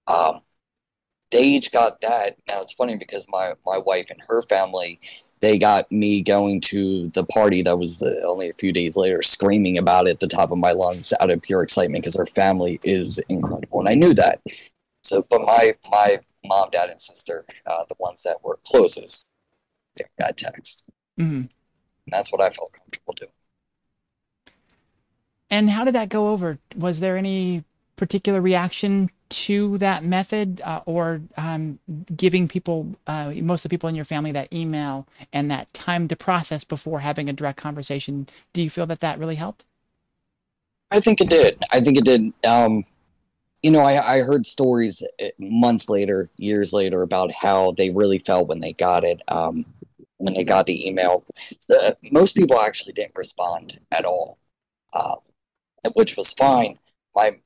Um, 0.07 0.41
they 1.31 1.43
each 1.43 1.73
got 1.73 2.01
that. 2.01 2.37
Now 2.49 2.63
it's 2.63 2.73
funny 2.73 2.97
because 2.97 3.29
my 3.31 3.53
my 3.67 3.79
wife 3.79 4.11
and 4.11 4.21
her 4.29 4.43
family 4.43 4.99
they 5.41 5.59
got 5.59 5.91
me 5.91 6.23
going 6.23 6.61
to 6.61 7.09
the 7.11 7.25
party 7.25 7.63
that 7.63 7.79
was 7.79 8.03
uh, 8.03 8.15
only 8.27 8.49
a 8.49 8.55
few 8.55 8.73
days 8.73 8.97
later 8.97 9.23
screaming 9.23 9.79
about 9.79 10.07
it 10.07 10.11
at 10.11 10.21
the 10.21 10.27
top 10.27 10.51
of 10.51 10.59
my 10.59 10.73
lungs 10.73 11.13
out 11.21 11.31
of 11.31 11.43
pure 11.43 11.63
excitement 11.63 12.03
because 12.03 12.17
her 12.17 12.27
family 12.27 12.81
is 12.83 13.19
incredible 13.29 13.81
and 13.81 13.89
i 13.89 13.95
knew 13.95 14.15
that. 14.15 14.41
So 15.03 15.25
but 15.29 15.43
my 15.43 15.75
my 15.91 16.21
mom 16.45 16.71
dad 16.71 16.91
and 16.91 17.01
sister 17.01 17.45
uh, 17.67 17.85
the 17.89 17.97
ones 17.99 18.23
that 18.23 18.39
were 18.43 18.59
closest 18.67 19.27
they 19.97 20.05
got 20.19 20.37
text. 20.37 20.85
Mm-hmm. 21.19 21.35
and 21.35 21.51
that's 22.13 22.31
what 22.33 22.41
i 22.41 22.51
felt 22.51 22.73
comfortable 22.73 23.15
doing. 23.15 23.33
And 25.51 25.71
how 25.71 25.85
did 25.85 25.95
that 25.95 26.11
go 26.11 26.29
over? 26.29 26.59
Was 26.77 27.01
there 27.01 27.17
any 27.17 27.65
particular 27.97 28.41
reaction 28.41 29.11
to 29.31 29.79
that 29.79 30.05
method 30.05 30.61
uh, 30.63 30.81
or 30.87 31.21
um, 31.37 31.79
giving 32.17 32.49
people, 32.49 32.97
uh, 33.07 33.31
most 33.37 33.65
of 33.65 33.69
the 33.69 33.75
people 33.75 33.89
in 33.89 33.95
your 33.95 34.05
family, 34.05 34.33
that 34.33 34.53
email 34.53 35.07
and 35.33 35.51
that 35.51 35.73
time 35.73 36.09
to 36.09 36.17
process 36.17 36.65
before 36.65 37.01
having 37.01 37.29
a 37.29 37.33
direct 37.33 37.59
conversation? 37.59 38.29
Do 38.53 38.63
you 38.63 38.71
feel 38.71 38.87
that 38.87 39.01
that 39.01 39.19
really 39.19 39.37
helped? 39.37 39.65
I 40.91 41.01
think 41.01 41.21
it 41.21 41.29
did. 41.29 41.63
I 41.71 41.81
think 41.81 41.99
it 41.99 42.05
did. 42.05 42.33
Um, 42.47 42.85
you 43.63 43.71
know, 43.71 43.81
I, 43.81 44.17
I 44.17 44.21
heard 44.21 44.47
stories 44.47 45.03
uh, 45.23 45.27
months 45.39 45.89
later, 45.89 46.31
years 46.37 46.73
later, 46.73 47.03
about 47.03 47.33
how 47.33 47.73
they 47.73 47.91
really 47.91 48.19
felt 48.19 48.49
when 48.49 48.61
they 48.61 48.73
got 48.73 49.05
it. 49.05 49.21
Um, 49.29 49.67
when 50.19 50.35
they 50.35 50.45
got 50.45 50.67
the 50.67 50.89
email, 50.89 51.25
uh, 51.71 51.93
most 52.11 52.35
people 52.35 52.59
actually 52.61 52.93
didn't 52.93 53.17
respond 53.17 53.79
at 53.93 54.05
all, 54.05 54.39
uh, 54.93 55.17
which 55.95 56.17
was 56.17 56.33
fine. 56.33 56.79
My 57.15 57.39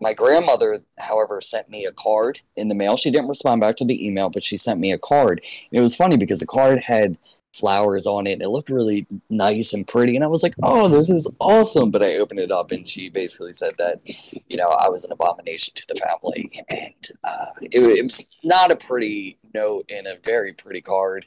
my, 0.00 0.14
grandmother, 0.14 0.82
however, 0.98 1.40
sent 1.40 1.68
me 1.68 1.84
a 1.84 1.92
card 1.92 2.40
in 2.56 2.68
the 2.68 2.74
mail. 2.74 2.96
She 2.96 3.10
didn't 3.10 3.28
respond 3.28 3.60
back 3.60 3.76
to 3.76 3.84
the 3.84 4.06
email, 4.06 4.30
but 4.30 4.44
she 4.44 4.56
sent 4.56 4.80
me 4.80 4.92
a 4.92 4.98
card. 4.98 5.40
And 5.70 5.78
it 5.78 5.82
was 5.82 5.96
funny 5.96 6.16
because 6.16 6.40
the 6.40 6.46
card 6.46 6.80
had 6.80 7.16
flowers 7.54 8.06
on 8.06 8.26
it. 8.26 8.34
And 8.34 8.42
it 8.42 8.48
looked 8.48 8.70
really 8.70 9.06
nice 9.30 9.72
and 9.72 9.86
pretty. 9.86 10.14
And 10.14 10.24
I 10.24 10.28
was 10.28 10.42
like, 10.42 10.54
oh, 10.62 10.88
this 10.88 11.08
is 11.08 11.30
awesome. 11.38 11.90
But 11.90 12.02
I 12.02 12.16
opened 12.16 12.40
it 12.40 12.50
up 12.50 12.70
and 12.70 12.88
she 12.88 13.08
basically 13.08 13.52
said 13.52 13.72
that, 13.78 14.00
you 14.04 14.56
know, 14.56 14.68
I 14.68 14.88
was 14.88 15.04
an 15.04 15.12
abomination 15.12 15.74
to 15.74 15.86
the 15.86 15.94
family. 15.94 16.64
And 16.68 17.08
uh, 17.24 17.46
it, 17.60 17.98
it, 17.98 18.04
was 18.04 18.30
not 18.42 18.70
a 18.70 18.76
pretty 18.76 19.38
note 19.54 19.90
and 19.90 20.06
a 20.06 20.18
very 20.22 20.52
pretty 20.52 20.80
card. 20.80 21.26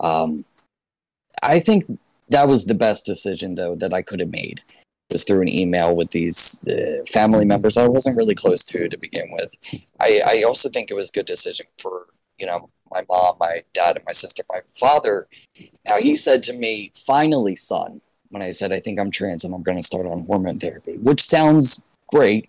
Um, 0.00 0.44
I 1.42 1.60
think 1.60 1.98
that 2.28 2.48
was 2.48 2.66
the 2.66 2.74
best 2.74 3.06
decision, 3.06 3.54
though, 3.54 3.74
that 3.76 3.94
I 3.94 4.02
could 4.02 4.20
have 4.20 4.30
made 4.30 4.62
was 5.10 5.24
through 5.24 5.42
an 5.42 5.48
email 5.48 5.94
with 5.94 6.10
these 6.10 6.62
uh, 6.66 7.04
family 7.06 7.44
members 7.44 7.76
I 7.76 7.88
wasn't 7.88 8.16
really 8.16 8.34
close 8.34 8.64
to 8.64 8.88
to 8.88 8.98
begin 8.98 9.30
with. 9.32 9.56
I, 10.00 10.20
I 10.26 10.42
also 10.42 10.68
think 10.68 10.90
it 10.90 10.94
was 10.94 11.10
a 11.10 11.12
good 11.12 11.26
decision 11.26 11.66
for, 11.78 12.06
you 12.38 12.46
know, 12.46 12.70
my 12.90 13.04
mom, 13.08 13.36
my 13.38 13.64
dad, 13.72 13.96
and 13.96 14.04
my 14.04 14.12
sister, 14.12 14.42
my 14.50 14.60
father. 14.74 15.28
Now, 15.86 15.98
he 15.98 16.16
said 16.16 16.42
to 16.44 16.52
me, 16.52 16.92
finally, 16.94 17.56
son, 17.56 18.00
when 18.30 18.42
I 18.42 18.50
said, 18.50 18.72
I 18.72 18.80
think 18.80 18.98
I'm 18.98 19.10
trans 19.10 19.44
and 19.44 19.54
I'm 19.54 19.62
going 19.62 19.78
to 19.78 19.82
start 19.82 20.06
on 20.06 20.26
hormone 20.26 20.58
therapy, 20.58 20.96
which 20.96 21.22
sounds 21.22 21.84
great. 22.08 22.48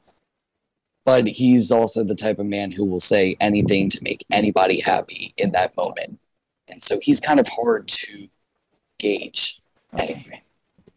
But 1.06 1.28
he's 1.28 1.72
also 1.72 2.04
the 2.04 2.16
type 2.16 2.39
of 2.39 2.46
man 2.46 2.72
who 2.72 2.86
will 2.86 3.00
say 3.00 3.36
anything 3.39 3.89
to 3.89 4.04
make 4.04 4.25
anybody 4.32 4.82
happy 4.82 5.34
in 5.38 5.54
that 5.54 5.75
moment. 5.75 6.20
And 6.68 6.82
so 6.82 7.00
he's 7.01 7.20
kind 7.20 7.39
of 7.39 7.48
hard 7.48 7.88
to 7.88 8.28
gauge. 9.00 9.62
Okay. 9.94 10.13
Anyway 10.13 10.44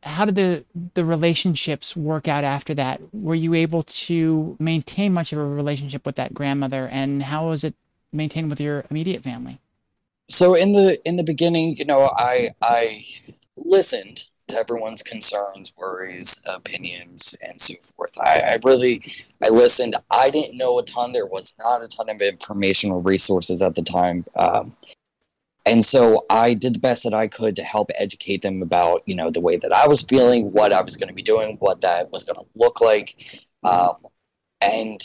how 0.02 0.24
did 0.24 0.34
the 0.34 0.64
the 0.94 1.04
relationships 1.04 1.96
work 1.96 2.28
out 2.28 2.44
after 2.44 2.74
that? 2.74 3.00
Were 3.12 3.34
you 3.34 3.54
able 3.54 3.82
to 3.82 4.56
maintain 4.58 5.12
much 5.12 5.32
of 5.32 5.38
a 5.38 5.44
relationship 5.44 6.04
with 6.04 6.16
that 6.16 6.34
grandmother, 6.34 6.88
and 6.88 7.22
how 7.22 7.48
was 7.48 7.64
it 7.64 7.74
maintained 8.12 8.50
with 8.50 8.60
your 8.60 8.84
immediate 8.90 9.22
family? 9.22 9.58
So 10.28 10.54
in 10.54 10.72
the 10.72 11.00
in 11.06 11.16
the 11.16 11.22
beginning, 11.22 11.76
you 11.76 11.84
know, 11.84 12.10
I 12.16 12.54
I 12.60 13.04
listened 13.56 14.24
to 14.48 14.56
everyone's 14.56 15.02
concerns, 15.02 15.72
worries, 15.78 16.42
opinions, 16.44 17.36
and 17.40 17.60
so 17.60 17.74
forth. 17.96 18.18
I, 18.20 18.40
I 18.44 18.58
really 18.64 19.02
I 19.42 19.48
listened. 19.48 19.94
I 20.10 20.30
didn't 20.30 20.56
know 20.56 20.78
a 20.78 20.82
ton. 20.82 21.12
There 21.12 21.26
was 21.26 21.54
not 21.58 21.82
a 21.82 21.88
ton 21.88 22.08
of 22.08 22.20
information 22.20 22.90
or 22.90 23.00
resources 23.00 23.62
at 23.62 23.76
the 23.76 23.82
time. 23.82 24.24
Um, 24.36 24.76
and 25.64 25.84
so 25.84 26.24
I 26.28 26.54
did 26.54 26.74
the 26.74 26.80
best 26.80 27.04
that 27.04 27.14
I 27.14 27.28
could 27.28 27.54
to 27.56 27.62
help 27.62 27.90
educate 27.96 28.42
them 28.42 28.62
about, 28.62 29.02
you 29.06 29.14
know, 29.14 29.30
the 29.30 29.40
way 29.40 29.56
that 29.56 29.72
I 29.72 29.86
was 29.86 30.02
feeling, 30.02 30.52
what 30.52 30.72
I 30.72 30.82
was 30.82 30.96
going 30.96 31.08
to 31.08 31.14
be 31.14 31.22
doing, 31.22 31.56
what 31.60 31.82
that 31.82 32.10
was 32.10 32.24
going 32.24 32.38
to 32.38 32.46
look 32.56 32.80
like. 32.80 33.44
Um, 33.62 33.96
and 34.60 35.00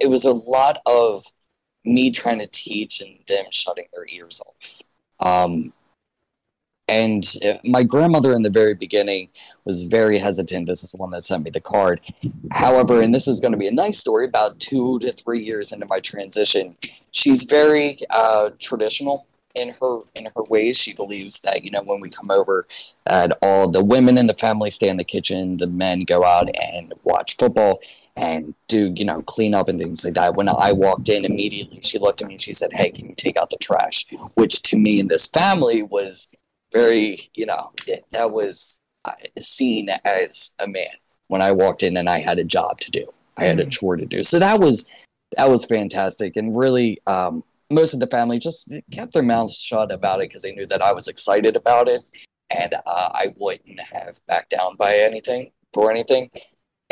it 0.00 0.08
was 0.08 0.24
a 0.24 0.32
lot 0.32 0.80
of 0.86 1.24
me 1.84 2.10
trying 2.10 2.38
to 2.38 2.46
teach 2.46 3.00
and 3.00 3.18
them 3.28 3.44
shutting 3.50 3.86
their 3.92 4.06
ears 4.08 4.40
off. 4.46 4.82
Um, 5.20 5.72
and 6.88 7.24
uh, 7.44 7.58
my 7.64 7.82
grandmother 7.82 8.32
in 8.32 8.42
the 8.42 8.50
very 8.50 8.74
beginning 8.74 9.28
was 9.66 9.84
very 9.84 10.18
hesitant. 10.18 10.66
This 10.66 10.82
is 10.82 10.92
the 10.92 10.96
one 10.96 11.10
that 11.10 11.24
sent 11.24 11.44
me 11.44 11.50
the 11.50 11.60
card. 11.60 12.00
However, 12.52 13.00
and 13.00 13.14
this 13.14 13.28
is 13.28 13.40
going 13.40 13.52
to 13.52 13.58
be 13.58 13.66
a 13.66 13.72
nice 13.72 13.98
story, 13.98 14.24
about 14.24 14.60
two 14.60 14.98
to 15.00 15.12
three 15.12 15.42
years 15.42 15.72
into 15.72 15.86
my 15.86 16.00
transition, 16.00 16.76
she's 17.10 17.42
very 17.42 17.98
uh, 18.08 18.50
traditional 18.58 19.26
in 19.54 19.74
her 19.80 20.00
in 20.14 20.26
her 20.36 20.44
ways. 20.44 20.78
She 20.78 20.94
believes 20.94 21.40
that 21.40 21.64
you 21.64 21.70
know 21.70 21.82
when 21.82 22.00
we 22.00 22.08
come 22.08 22.30
over, 22.30 22.66
that 23.04 23.36
all 23.42 23.68
the 23.68 23.84
women 23.84 24.16
in 24.16 24.28
the 24.28 24.34
family 24.34 24.70
stay 24.70 24.88
in 24.88 24.98
the 24.98 25.04
kitchen, 25.04 25.56
the 25.56 25.66
men 25.66 26.04
go 26.04 26.24
out 26.24 26.48
and 26.56 26.94
watch 27.02 27.36
football 27.36 27.80
and 28.16 28.54
do 28.68 28.92
you 28.96 29.04
know 29.04 29.22
clean 29.22 29.54
up 29.54 29.68
and 29.68 29.78
things 29.78 30.04
like 30.04 30.14
that. 30.14 30.36
When 30.36 30.48
I 30.48 30.72
walked 30.72 31.08
in 31.08 31.24
immediately, 31.24 31.80
she 31.82 31.98
looked 31.98 32.22
at 32.22 32.28
me 32.28 32.34
and 32.34 32.40
she 32.40 32.52
said, 32.52 32.72
"Hey, 32.72 32.90
can 32.90 33.08
you 33.08 33.14
take 33.14 33.36
out 33.36 33.50
the 33.50 33.56
trash?" 33.56 34.06
Which 34.34 34.62
to 34.62 34.78
me 34.78 35.00
in 35.00 35.08
this 35.08 35.26
family 35.26 35.82
was 35.82 36.30
very 36.72 37.30
you 37.34 37.46
know 37.46 37.72
that 38.10 38.30
was 38.30 38.80
seen 39.38 39.88
as 40.04 40.54
a 40.58 40.66
man 40.66 40.96
when 41.28 41.42
I 41.42 41.52
walked 41.52 41.82
in 41.82 41.96
and 41.96 42.08
I 42.08 42.20
had 42.20 42.38
a 42.38 42.44
job 42.44 42.80
to 42.80 42.90
do. 42.90 43.06
I 43.36 43.44
had 43.44 43.60
a 43.60 43.66
mm. 43.66 43.70
chore 43.70 43.96
to 43.96 44.06
do. 44.06 44.24
So 44.24 44.38
that 44.38 44.60
was 44.60 44.86
that 45.36 45.50
was 45.50 45.64
fantastic 45.64 46.36
and 46.36 46.56
really 46.56 47.00
um, 47.06 47.42
most 47.70 47.94
of 47.94 48.00
the 48.00 48.06
family 48.06 48.38
just 48.38 48.72
kept 48.92 49.12
their 49.12 49.22
mouths 49.22 49.58
shut 49.58 49.90
about 49.90 50.20
it 50.20 50.28
because 50.28 50.42
they 50.42 50.54
knew 50.54 50.66
that 50.66 50.82
I 50.82 50.92
was 50.92 51.08
excited 51.08 51.56
about 51.56 51.88
it 51.88 52.02
and 52.56 52.74
uh, 52.74 53.10
I 53.12 53.34
wouldn't 53.36 53.80
have 53.80 54.20
backed 54.26 54.50
down 54.50 54.76
by 54.76 54.96
anything 54.96 55.50
for 55.72 55.90
anything 55.90 56.30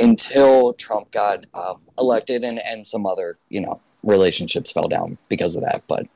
until 0.01 0.73
Trump 0.75 1.13
got 1.13 1.47
um, 1.55 1.83
elected 1.99 2.43
and, 2.43 2.59
and 2.59 2.87
some 2.87 3.07
other, 3.07 3.39
you 3.49 3.61
know, 3.61 3.81
relationships 4.03 4.73
fell 4.73 4.89
down 4.89 5.17
because 5.29 5.55
of 5.55 5.63
that. 5.63 5.85
But 5.87 6.07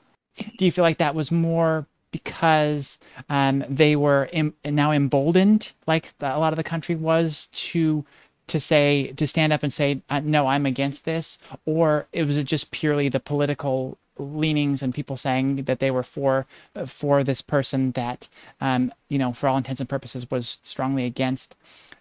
do 0.56 0.64
you 0.64 0.72
feel 0.72 0.82
like 0.82 0.98
that 0.98 1.14
was 1.14 1.30
more 1.30 1.86
because 2.10 2.98
um, 3.28 3.64
they 3.68 3.96
were 3.96 4.28
Im- 4.32 4.54
now 4.64 4.90
emboldened, 4.90 5.72
like 5.86 6.16
the, 6.18 6.34
a 6.34 6.38
lot 6.38 6.52
of 6.52 6.56
the 6.56 6.64
country 6.64 6.94
was, 6.94 7.48
to 7.52 8.04
to 8.46 8.58
say 8.58 9.12
to 9.12 9.26
stand 9.26 9.52
up 9.52 9.62
and 9.62 9.72
say 9.72 10.00
uh, 10.08 10.20
no, 10.24 10.46
I'm 10.46 10.66
against 10.66 11.04
this, 11.04 11.38
or 11.66 12.06
it 12.12 12.24
was 12.24 12.42
just 12.44 12.70
purely 12.70 13.08
the 13.08 13.20
political 13.20 13.98
leanings 14.18 14.82
and 14.82 14.94
people 14.94 15.16
saying 15.16 15.64
that 15.64 15.78
they 15.78 15.90
were 15.90 16.02
for 16.02 16.46
for 16.86 17.22
this 17.22 17.40
person 17.40 17.92
that 17.92 18.28
um, 18.60 18.92
you 19.08 19.18
know 19.18 19.32
for 19.32 19.48
all 19.48 19.56
intents 19.56 19.80
and 19.80 19.88
purposes 19.88 20.30
was 20.30 20.58
strongly 20.62 21.04
against 21.04 21.56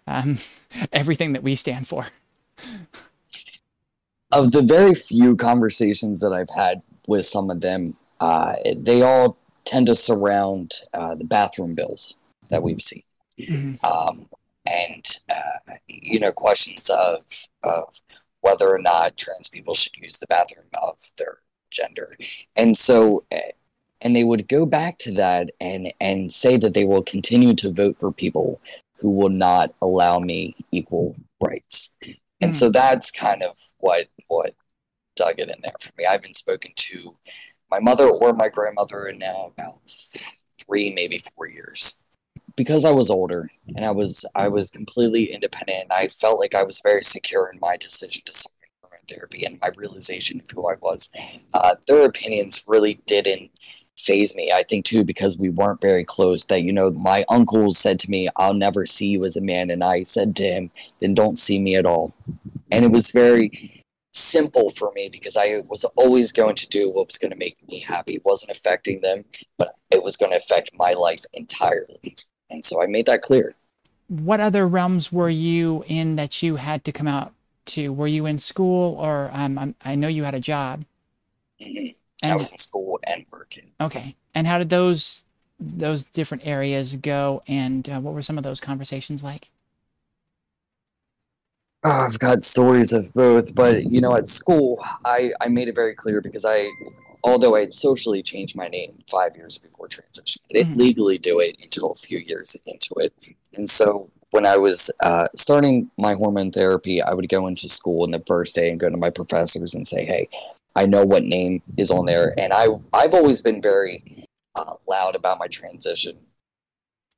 um, 0.06 0.38
everything 0.92 1.32
that 1.32 1.42
we 1.42 1.54
stand 1.54 1.86
for. 1.86 2.08
Of 4.30 4.52
the 4.52 4.62
very 4.62 4.94
few 4.94 5.36
conversations 5.36 6.20
that 6.20 6.32
I've 6.32 6.50
had 6.50 6.82
with 7.06 7.24
some 7.24 7.50
of 7.50 7.62
them, 7.62 7.96
uh, 8.20 8.56
they 8.76 9.00
all 9.00 9.38
tend 9.68 9.86
to 9.86 9.94
surround 9.94 10.72
uh, 10.94 11.14
the 11.14 11.24
bathroom 11.24 11.74
bills 11.74 12.18
that 12.48 12.62
we've 12.62 12.80
seen. 12.80 13.02
Mm-hmm. 13.38 13.84
Um, 13.84 14.28
and, 14.64 15.04
uh, 15.28 15.74
you 15.86 16.18
know, 16.18 16.32
questions 16.32 16.88
of, 16.88 17.20
of 17.62 18.00
whether 18.40 18.66
or 18.66 18.78
not 18.78 19.18
trans 19.18 19.50
people 19.50 19.74
should 19.74 19.94
use 19.96 20.18
the 20.18 20.26
bathroom 20.26 20.64
of 20.82 20.96
their 21.18 21.40
gender. 21.70 22.16
And 22.56 22.78
so, 22.78 23.24
eh, 23.30 23.50
and 24.00 24.16
they 24.16 24.24
would 24.24 24.48
go 24.48 24.64
back 24.64 24.96
to 25.00 25.12
that 25.12 25.50
and, 25.60 25.92
and 26.00 26.32
say 26.32 26.56
that 26.56 26.72
they 26.72 26.86
will 26.86 27.02
continue 27.02 27.54
to 27.56 27.70
vote 27.70 27.98
for 28.00 28.10
people 28.10 28.62
who 29.00 29.10
will 29.10 29.28
not 29.28 29.74
allow 29.82 30.18
me 30.18 30.56
equal 30.72 31.14
rights. 31.42 31.94
And 32.40 32.52
mm. 32.52 32.54
so 32.54 32.70
that's 32.70 33.10
kind 33.10 33.42
of 33.42 33.58
what, 33.80 34.08
what 34.28 34.54
dug 35.14 35.34
it 35.38 35.50
in 35.50 35.60
there 35.62 35.74
for 35.78 35.92
me. 35.98 36.06
I 36.06 36.12
haven't 36.12 36.36
spoken 36.36 36.72
to 36.74 37.16
my 37.70 37.80
mother 37.80 38.08
or 38.08 38.32
my 38.32 38.48
grandmother 38.48 39.06
in 39.06 39.18
now 39.18 39.52
about 39.56 39.80
three, 40.66 40.92
maybe 40.92 41.20
four 41.34 41.46
years. 41.46 42.00
Because 42.56 42.84
I 42.84 42.90
was 42.90 43.10
older 43.10 43.50
and 43.68 43.84
I 43.84 43.92
was 43.92 44.24
I 44.34 44.48
was 44.48 44.70
completely 44.70 45.32
independent, 45.32 45.84
and 45.84 45.92
I 45.92 46.08
felt 46.08 46.40
like 46.40 46.54
I 46.54 46.64
was 46.64 46.80
very 46.82 47.04
secure 47.04 47.48
in 47.52 47.60
my 47.60 47.76
decision 47.76 48.22
to 48.26 48.32
start 48.34 48.54
therapy 49.08 49.44
and 49.44 49.58
my 49.60 49.70
realization 49.76 50.40
of 50.40 50.50
who 50.50 50.68
I 50.68 50.74
was. 50.80 51.10
Uh, 51.54 51.76
their 51.86 52.04
opinions 52.04 52.64
really 52.68 53.00
didn't 53.06 53.50
faze 53.96 54.34
me. 54.34 54.52
I 54.52 54.62
think 54.62 54.84
too 54.84 55.04
because 55.04 55.38
we 55.38 55.48
weren't 55.48 55.80
very 55.80 56.04
close. 56.04 56.44
That 56.46 56.62
you 56.62 56.72
know, 56.72 56.90
my 56.90 57.24
uncle 57.28 57.72
said 57.72 57.98
to 58.00 58.10
me, 58.10 58.28
"I'll 58.36 58.54
never 58.54 58.86
see 58.86 59.08
you 59.08 59.24
as 59.24 59.36
a 59.36 59.42
man," 59.42 59.70
and 59.70 59.82
I 59.82 60.02
said 60.02 60.36
to 60.36 60.44
him, 60.44 60.70
"Then 61.00 61.14
don't 61.14 61.38
see 61.38 61.58
me 61.58 61.76
at 61.76 61.86
all." 61.86 62.12
And 62.70 62.84
it 62.84 62.90
was 62.90 63.10
very 63.10 63.77
simple 64.18 64.70
for 64.70 64.92
me 64.92 65.08
because 65.10 65.36
I 65.36 65.62
was 65.68 65.84
always 65.96 66.32
going 66.32 66.54
to 66.56 66.68
do 66.68 66.90
what 66.90 67.06
was 67.06 67.18
going 67.18 67.30
to 67.30 67.36
make 67.36 67.56
me 67.68 67.80
happy. 67.80 68.14
It 68.14 68.24
wasn't 68.24 68.50
affecting 68.50 69.00
them, 69.00 69.24
but 69.56 69.74
it 69.90 70.02
was 70.02 70.16
going 70.16 70.32
to 70.32 70.36
affect 70.36 70.70
my 70.74 70.92
life 70.92 71.24
entirely. 71.32 72.16
And 72.50 72.64
so 72.64 72.82
I 72.82 72.86
made 72.86 73.06
that 73.06 73.22
clear. 73.22 73.54
What 74.08 74.40
other 74.40 74.66
realms 74.66 75.12
were 75.12 75.28
you 75.28 75.84
in 75.86 76.16
that 76.16 76.42
you 76.42 76.56
had 76.56 76.84
to 76.84 76.92
come 76.92 77.06
out 77.08 77.32
to? 77.66 77.92
Were 77.92 78.06
you 78.06 78.26
in 78.26 78.38
school 78.38 78.96
or 78.98 79.30
um, 79.32 79.74
I 79.84 79.94
know 79.94 80.08
you 80.08 80.24
had 80.24 80.34
a 80.34 80.40
job? 80.40 80.84
Mm-hmm. 81.60 81.94
And, 82.22 82.32
I 82.32 82.36
was 82.36 82.50
in 82.50 82.58
school 82.58 82.98
and 83.04 83.24
working. 83.30 83.70
Okay. 83.80 84.16
And 84.34 84.46
how 84.46 84.58
did 84.58 84.70
those 84.70 85.24
those 85.60 86.04
different 86.04 86.46
areas 86.46 86.96
go? 86.96 87.42
And 87.46 87.88
uh, 87.88 88.00
what 88.00 88.14
were 88.14 88.22
some 88.22 88.38
of 88.38 88.44
those 88.44 88.60
conversations 88.60 89.22
like? 89.22 89.50
Oh, 91.84 92.06
I've 92.06 92.18
got 92.18 92.42
stories 92.42 92.92
of 92.92 93.12
both, 93.14 93.54
but 93.54 93.84
you 93.92 94.00
know, 94.00 94.16
at 94.16 94.26
school, 94.26 94.82
I 95.04 95.30
I 95.40 95.48
made 95.48 95.68
it 95.68 95.76
very 95.76 95.94
clear 95.94 96.20
because 96.20 96.44
I, 96.44 96.68
although 97.22 97.54
I 97.54 97.60
had 97.60 97.72
socially 97.72 98.20
changed 98.20 98.56
my 98.56 98.66
name 98.66 98.96
five 99.08 99.36
years 99.36 99.58
before 99.58 99.86
transition, 99.86 100.42
I 100.50 100.54
didn't 100.54 100.72
mm-hmm. 100.72 100.80
legally 100.80 101.18
do 101.18 101.38
it 101.38 101.56
until 101.62 101.92
a 101.92 101.94
few 101.94 102.18
years 102.18 102.56
into 102.66 102.94
it, 102.96 103.12
and 103.54 103.70
so 103.70 104.10
when 104.30 104.44
I 104.44 104.56
was 104.56 104.90
uh, 105.00 105.28
starting 105.36 105.90
my 105.96 106.14
hormone 106.14 106.50
therapy, 106.50 107.00
I 107.00 107.14
would 107.14 107.28
go 107.28 107.46
into 107.46 107.68
school 107.68 108.04
in 108.04 108.10
the 108.10 108.22
first 108.26 108.54
day 108.54 108.70
and 108.70 108.80
go 108.80 108.90
to 108.90 108.96
my 108.96 109.10
professors 109.10 109.74
and 109.74 109.86
say, 109.86 110.04
"Hey, 110.04 110.28
I 110.74 110.86
know 110.86 111.04
what 111.04 111.22
name 111.22 111.62
is 111.76 111.92
on 111.92 112.06
there," 112.06 112.34
and 112.38 112.52
I 112.52 112.66
I've 112.92 113.14
always 113.14 113.40
been 113.40 113.62
very 113.62 114.26
uh, 114.56 114.74
loud 114.88 115.14
about 115.14 115.38
my 115.38 115.46
transition. 115.46 116.18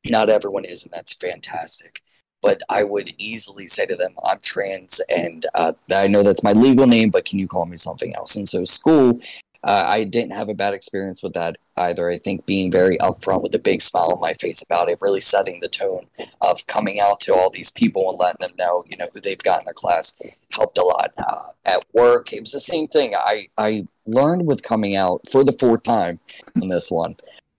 Not 0.05 0.29
everyone 0.29 0.67
is, 0.67 0.85
and 0.85 0.93
that's 0.93 1.15
fantastic. 1.15 2.03
But 2.43 2.63
I 2.69 2.85
would 2.85 3.15
easily 3.19 3.67
say 3.67 3.87
to 3.87 3.97
them, 3.97 4.15
"I'm 4.25 4.39
trans, 4.41 5.01
and 5.15 5.47
uh, 5.55 5.73
I 5.95 6.09
know 6.09 6.23
that's 6.23 6.43
my 6.43 6.53
legal 6.53 6.87
name, 6.87 7.11
but 7.11 7.25
can 7.25 7.39
you 7.39 7.49
call 7.49 7.67
me 7.67 7.77
something 7.77 8.15
else?" 8.15 8.37
And 8.37 8.49
so 8.49 8.65
school 8.65 9.21
uh, 9.63 9.85
I 9.87 10.05
didn't 10.05 10.33
have 10.33 10.49
a 10.49 10.55
bad 10.55 10.73
experience 10.73 11.23
with 11.23 11.35
that 11.35 11.57
either. 11.77 12.09
I 12.09 12.17
think 12.17 12.47
being 12.47 12.71
very 12.71 12.97
upfront 12.99 13.43
with 13.43 13.55
a 13.55 13.59
big 13.59 13.83
smile 13.83 14.13
on 14.13 14.21
my 14.21 14.33
face 14.33 14.63
about 14.63 14.89
it, 14.89 14.99
really 15.03 15.21
setting 15.21 15.59
the 15.61 15.69
tone 15.69 16.07
of 16.41 16.67
coming 16.67 16.99
out 16.99 17.21
to 17.21 17.35
all 17.35 17.51
these 17.51 17.71
people 17.71 18.09
and 18.09 18.19
letting 18.19 18.41
them 18.41 18.57
know, 18.59 18.85
you 18.89 18.97
know, 18.97 19.09
who 19.13 19.21
they've 19.21 19.43
got 19.43 19.61
in 19.61 19.67
their 19.67 19.75
class 19.75 20.17
helped 20.51 20.79
a 20.79 20.85
lot. 20.85 21.13
Uh, 21.19 21.49
at 21.67 21.85
work, 21.93 22.33
it 22.33 22.41
was 22.41 22.53
the 22.53 22.61
same 22.61 22.89
thing. 22.89 23.15
I, 23.15 23.49
I 23.59 23.87
learned 24.07 24.47
with 24.47 24.63
coming 24.63 24.97
out 24.97 25.29
for 25.31 25.45
the 25.45 25.53
fourth 25.53 25.83
time 25.83 26.21
in 26.61 26.69
this 26.69 26.91
one 26.91 27.17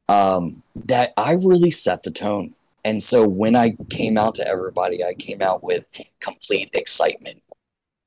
um, 0.09 0.63
that 0.73 1.13
I 1.17 1.33
really 1.33 1.71
set 1.71 2.01
the 2.01 2.11
tone. 2.11 2.55
And 2.83 3.01
so 3.01 3.27
when 3.27 3.55
I 3.55 3.75
came 3.89 4.17
out 4.17 4.35
to 4.35 4.47
everybody, 4.47 5.03
I 5.03 5.13
came 5.13 5.41
out 5.41 5.63
with 5.63 5.85
complete 6.19 6.69
excitement. 6.73 7.43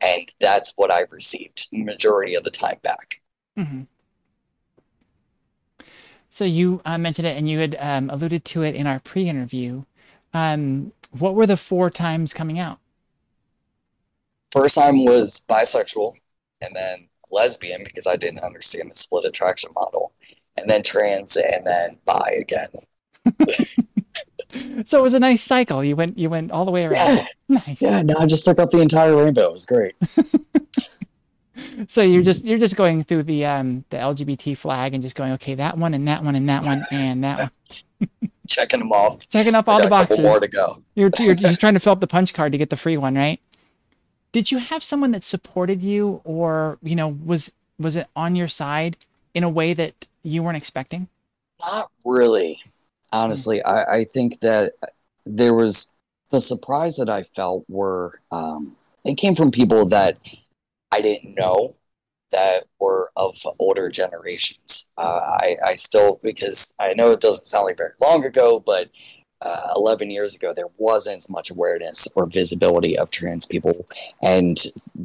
And 0.00 0.28
that's 0.40 0.73
what 0.76 0.93
I 0.93 1.07
received 1.11 1.69
majority 1.73 2.35
of 2.35 2.45
the 2.45 2.50
time 2.50 2.78
back. 2.83 3.21
Mm-hmm. 3.57 3.83
So 6.28 6.45
you 6.45 6.83
uh, 6.85 6.99
mentioned 6.99 7.28
it, 7.28 7.37
and 7.37 7.49
you 7.49 7.61
had 7.61 7.76
um, 7.78 8.11
alluded 8.11 8.45
to 8.47 8.62
it 8.62 8.75
in 8.75 8.88
our 8.88 8.99
pre-interview. 8.99 9.85
Um, 10.33 10.93
what 11.12 11.37
were 11.37 11.47
the 11.47 11.57
four 11.57 11.90
times 11.90 12.35
coming 12.35 12.59
out? 12.59 12.81
First 14.50 14.75
time 14.75 15.04
was 15.04 15.40
bisexual, 15.49 16.16
and 16.61 16.75
then 16.75 17.09
lesbian 17.31 17.85
because 17.85 18.09
I 18.09 18.16
didn't 18.16 18.40
understand 18.40 18.90
the 18.90 18.97
split 18.97 19.25
attraction 19.25 19.71
model, 19.76 20.12
and 20.57 20.69
then 20.69 20.83
trans, 20.83 21.37
and 21.37 21.64
then 21.64 21.99
bi 22.04 22.37
again. 22.40 22.69
so 24.87 24.99
it 24.99 25.02
was 25.02 25.14
a 25.14 25.20
nice 25.20 25.42
cycle. 25.42 25.82
You 25.84 25.96
went 25.96 26.18
you 26.18 26.30
went 26.30 26.50
all 26.50 26.64
the 26.64 26.70
way 26.70 26.84
around. 26.84 27.16
Yeah. 27.16 27.26
Nice. 27.46 27.82
Yeah, 27.82 28.00
no, 28.00 28.14
I 28.18 28.25
just 28.25 28.46
took 28.46 28.58
up 28.58 28.70
the 28.70 28.80
entire 28.80 29.14
rainbow. 29.14 29.49
It 29.49 29.52
was 29.52 29.66
great 29.66 29.94
so 31.88 32.02
you're 32.02 32.23
just 32.23 32.44
you're 32.44 32.58
just 32.58 32.76
going 32.76 33.04
through 33.04 33.25
the 33.25 33.44
um 33.44 33.84
the 33.90 33.96
LGBT 33.96 34.56
flag 34.56 34.94
and 34.94 35.02
just 35.02 35.14
going 35.14 35.32
okay 35.32 35.54
that 35.54 35.76
one 35.76 35.94
and 35.94 36.08
that 36.08 36.25
one 36.25 36.34
and 36.37 36.49
that 36.49 36.64
one 36.64 36.84
and 36.90 37.25
that 37.25 37.38
one. 37.38 37.50
Checking 38.49 38.80
them 38.80 38.92
off. 38.92 39.28
Checking 39.28 39.54
up 39.54 39.68
all 39.68 39.82
the 39.82 39.88
boxes. 39.88 40.20
more 40.20 40.40
to 40.40 40.49
go. 40.49 40.82
You're 40.94 41.11
you're 41.18 41.34
just 41.34 41.61
trying 41.61 41.75
to 41.75 41.80
fill 41.80 41.92
up 41.92 42.00
the 42.00 42.06
punch 42.06 42.34
card 42.34 42.52
to 42.52 42.58
get 42.58 42.70
the 42.70 42.76
free 42.76 42.96
one, 42.96 43.14
right? 43.14 43.40
Did 44.32 44.50
you 44.50 44.58
have 44.58 44.82
someone 44.82 45.12
that 45.12 45.23
supported 45.23 45.82
you, 45.82 46.20
or 46.25 46.78
you 46.82 46.96
know 46.96 47.08
was 47.08 47.52
was 47.78 47.96
it 47.96 48.08
on 48.14 48.37
your 48.37 48.49
side 48.49 48.96
in 49.32 49.44
a 49.44 49.49
way 49.49 49.75
that 49.75 50.06
you 50.23 50.42
weren't 50.42 50.56
expecting? 50.56 51.08
Not 51.61 51.90
really, 52.04 52.61
honestly. 53.14 53.62
I 53.62 53.99
I 53.99 54.04
think 54.04 54.40
that 54.40 54.73
there 55.25 55.54
was 55.54 55.92
the 56.30 56.40
surprise 56.40 56.97
that 56.97 57.09
I 57.09 57.23
felt 57.23 57.64
were 57.68 58.21
um, 58.30 58.76
it 59.04 59.14
came 59.16 59.35
from 59.35 59.50
people 59.50 59.87
that 59.87 60.18
I 60.92 61.00
didn't 61.00 61.35
know 61.35 61.76
that 62.30 62.64
were 62.80 63.11
of 63.16 63.37
older 63.59 63.88
generations. 63.88 64.88
Uh, 64.99 65.38
I, 65.40 65.56
I 65.64 65.75
still, 65.76 66.21
because 66.23 66.75
I 66.78 66.94
know 66.94 67.12
it 67.12 67.21
doesn't 67.21 67.47
sound 67.47 67.66
like 67.66 67.76
very 67.76 67.92
long 68.00 68.25
ago, 68.25 68.61
but 68.64 68.90
uh, 69.40 69.73
11 69.76 70.11
years 70.11 70.35
ago, 70.35 70.52
there 70.54 70.68
wasn't 70.76 71.16
as 71.16 71.30
much 71.30 71.50
awareness 71.50 72.09
or 72.14 72.26
visibility 72.26 72.99
of 72.99 73.11
trans 73.11 73.47
people. 73.47 73.87
And 74.23 74.59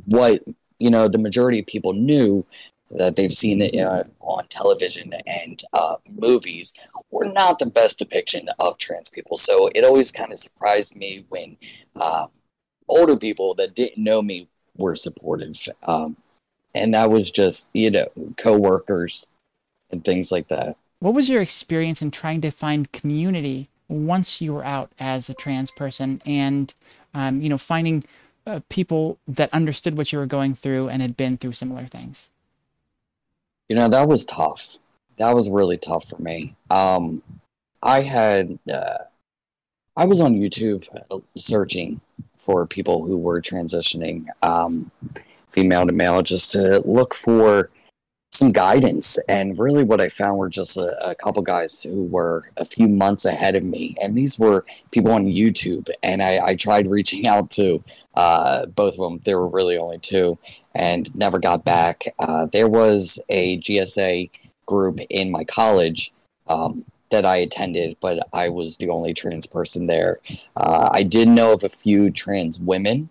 what, 0.06 0.44
you 0.80 0.90
know, 0.90 1.08
the 1.08 1.18
majority 1.18 1.60
of 1.60 1.68
people 1.68 1.94
knew 1.94 2.46
that 2.92 3.16
they've 3.16 3.34
seen 3.34 3.62
it 3.62 3.80
uh, 3.80 4.04
on 4.20 4.48
television 4.48 5.14
and 5.28 5.62
uh, 5.74 5.96
movies 6.10 6.74
were 7.12 7.26
not 7.26 7.60
the 7.60 7.66
best 7.66 8.00
depiction 8.00 8.50
of 8.60 8.78
trans 8.78 9.10
people. 9.10 9.38
So 9.38 9.70
it 9.76 9.84
always 9.84 10.12
kind 10.12 10.32
of 10.32 10.38
surprised 10.38 10.96
me 10.96 11.26
when 11.30 11.58
uh, 11.96 12.28
older 12.88 13.18
people 13.18 13.54
that 13.56 13.76
didn't 13.76 14.04
know 14.04 14.22
me 14.22 14.48
were 14.76 14.96
supportive. 14.96 15.68
Um, 15.84 16.18
and 16.74 16.94
that 16.94 17.10
was 17.10 17.32
just, 17.32 17.70
you 17.74 17.92
know, 17.92 18.08
coworkers 18.38 19.32
and 19.92 20.04
things 20.04 20.32
like 20.32 20.48
that. 20.48 20.78
What 21.00 21.14
was 21.14 21.30
your 21.30 21.42
experience 21.42 22.02
in 22.02 22.12
trying 22.12 22.42
to 22.42 22.52
find 22.52 22.92
community 22.92 23.70
once 23.88 24.42
you 24.42 24.54
were 24.54 24.66
out 24.66 24.92
as 25.00 25.30
a 25.30 25.34
trans 25.34 25.72
person 25.72 26.22
and, 26.26 26.74
um, 27.14 27.42
you 27.42 27.50
know, 27.50 27.58
finding 27.58 28.04
uh, 28.46 28.60
people 28.70 29.18
that 29.28 29.54
understood 29.54 29.98
what 29.98 30.12
you 30.12 30.20
were 30.20 30.26
going 30.26 30.54
through 30.54 30.90
and 30.90 31.02
had 31.02 31.18
been 31.18 31.38
through 31.38 31.54
similar 31.54 31.86
things? 31.86 32.30
You 33.70 33.76
know, 33.76 33.88
that 33.88 34.08
was 34.08 34.26
tough. 34.26 34.78
That 35.18 35.34
was 35.36 35.50
really 35.50 35.78
tough 35.78 36.10
for 36.10 36.22
me. 36.22 36.56
Um, 36.70 37.22
I 37.82 38.02
had, 38.02 38.60
uh, 38.72 39.06
I 39.96 40.06
was 40.06 40.20
on 40.20 40.36
YouTube 40.36 40.88
uh, 41.12 41.20
searching 41.38 42.02
for 42.38 42.66
people 42.66 43.06
who 43.06 43.18
were 43.18 43.42
transitioning 43.42 44.26
um, 44.42 44.92
female 45.52 45.86
to 45.86 45.94
male 45.94 46.22
just 46.22 46.52
to 46.54 46.80
look 46.80 47.14
for 47.14 47.70
some 48.40 48.52
guidance. 48.52 49.20
And 49.28 49.58
really, 49.60 49.84
what 49.84 50.02
I 50.02 50.10
found 50.10 50.40
were 50.40 50.50
just 50.50 50.78
a, 50.78 51.10
a, 51.10 51.14
couple 51.14 51.44
guys 51.44 51.84
who 51.84 52.04
were 52.06 52.50
a 52.58 52.66
few 52.66 52.88
months 52.88 53.26
ahead 53.26 53.56
of 53.56 53.64
me. 53.64 53.96
And 54.02 54.18
these 54.18 54.40
were 54.40 54.66
people 54.92 55.12
on 55.12 55.26
YouTube. 55.26 55.90
And 56.02 56.24
I, 56.24 56.40
I 56.44 56.56
tried 56.56 56.88
reaching 56.98 57.28
out 57.28 57.52
to 57.52 57.84
uh, 58.16 58.66
both 58.66 58.94
of 58.94 59.00
them. 59.00 59.20
There 59.26 59.38
were 59.38 59.50
really 59.50 59.78
only 59.78 60.00
two 60.00 60.40
and 60.74 61.14
never 61.16 61.38
got 61.38 61.66
back. 61.66 62.06
Uh, 62.18 62.46
there 62.46 62.68
was 62.68 63.22
a 63.30 63.58
GSA 63.60 64.30
group 64.66 65.00
in 65.10 65.32
my 65.32 65.44
college 65.44 66.14
um, 66.48 66.86
that 67.10 67.26
I 67.26 67.38
attended, 67.38 67.98
but 68.00 68.28
I 68.34 68.50
was 68.50 68.78
the 68.78 68.90
only 68.90 69.14
trans 69.14 69.48
person 69.48 69.88
there. 69.88 70.20
Uh, 70.56 70.90
I 70.92 71.04
did 71.04 71.28
know 71.28 71.54
of 71.54 71.64
a 71.64 71.70
few 71.70 72.12
trans 72.12 72.60
women, 72.60 73.10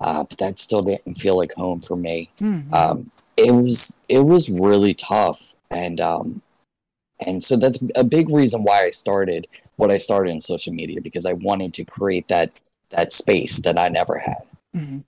uh, 0.00 0.24
but 0.24 0.38
that 0.38 0.58
still 0.58 0.82
didn't 0.82 1.14
feel 1.14 1.36
like 1.36 1.52
home 1.54 1.80
for 1.80 1.96
me. 1.96 2.30
Mm-hmm. 2.40 2.72
Um, 2.72 3.10
it 3.38 3.52
was 3.52 3.98
it 4.08 4.20
was 4.20 4.50
really 4.50 4.94
tough, 4.94 5.54
and 5.70 6.00
um, 6.00 6.42
and 7.20 7.42
so 7.42 7.56
that's 7.56 7.78
a 7.94 8.04
big 8.04 8.30
reason 8.30 8.64
why 8.64 8.84
I 8.84 8.90
started 8.90 9.46
what 9.76 9.90
I 9.90 9.98
started 9.98 10.30
in 10.30 10.40
social 10.40 10.72
media 10.72 11.00
because 11.00 11.24
I 11.24 11.34
wanted 11.34 11.72
to 11.74 11.84
create 11.84 12.28
that 12.28 12.50
that 12.90 13.12
space 13.12 13.60
that 13.60 13.78
I 13.78 13.88
never 13.88 14.18
had. 14.18 14.42
Mm-hmm. 14.74 14.98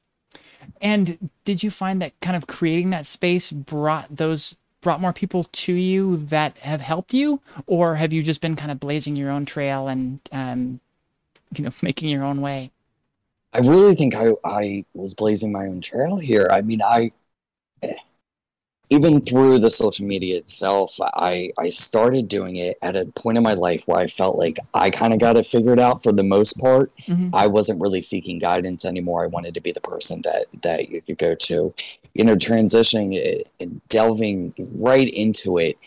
And 0.81 1.31
did 1.45 1.63
you 1.63 1.71
find 1.71 2.01
that 2.01 2.19
kind 2.21 2.37
of 2.37 2.47
creating 2.47 2.91
that 2.91 3.05
space 3.05 3.51
brought 3.51 4.07
those 4.15 4.57
brought 4.81 5.01
more 5.01 5.13
people 5.13 5.45
to 5.45 5.73
you 5.73 6.17
that 6.17 6.57
have 6.59 6.81
helped 6.81 7.13
you, 7.13 7.41
or 7.67 7.97
have 7.97 8.13
you 8.13 8.23
just 8.23 8.41
been 8.41 8.57
kind 8.57 8.71
of 8.71 8.79
blazing 8.79 9.17
your 9.17 9.31
own 9.31 9.45
trail 9.45 9.89
and 9.89 10.21
um, 10.31 10.81
you 11.57 11.65
know 11.65 11.73
making 11.83 12.09
your 12.09 12.23
own 12.23 12.41
way? 12.41 12.71
I 13.53 13.59
really 13.59 13.97
think 13.97 14.15
I 14.15 14.35
I 14.45 14.85
was 14.95 15.15
blazing 15.15 15.51
my 15.51 15.67
own 15.67 15.81
trail 15.81 16.19
here. 16.19 16.49
I 16.49 16.63
mean, 16.63 16.81
I 16.81 17.11
even 18.91 19.21
through 19.21 19.61
the 19.61 19.71
social 19.71 20.07
media 20.07 20.37
itself, 20.37 20.99
I 21.01 21.53
I 21.59 21.69
started 21.69 22.29
doing 22.29 22.57
it 22.57 22.77
at 22.83 22.97
a 22.97 23.07
point 23.07 23.39
in 23.39 23.45
my 23.45 23.55
life 23.55 23.85
where 23.87 23.99
I 23.99 24.07
felt 24.07 24.37
like 24.37 24.59
I 24.75 24.91
kind 24.91 25.13
of 25.13 25.21
got 25.21 25.37
it 25.37 25.47
figured 25.47 25.81
out 25.81 26.03
for 26.03 26.13
the 26.13 26.25
most 26.25 26.61
part. 26.61 26.93
Mm-hmm. 27.09 27.35
I 27.35 27.47
wasn't 27.47 27.81
really 27.81 28.03
seeking 28.03 28.39
guidance 28.39 28.85
anymore. 28.85 29.25
I 29.25 29.29
wanted 29.29 29.55
to 29.55 29.61
be 29.61 29.73
the 29.73 29.81
person 29.81 30.23
that 30.23 30.47
that 30.63 30.91
you 30.91 31.03
could 31.03 31.19
go 31.19 31.35
to 31.35 31.73
you 32.15 32.25
know, 32.25 32.37
transitioning 32.37 33.45
and 33.59 33.81
delving 33.89 34.55
right 34.59 35.09
into 35.09 35.59
it 35.59 35.79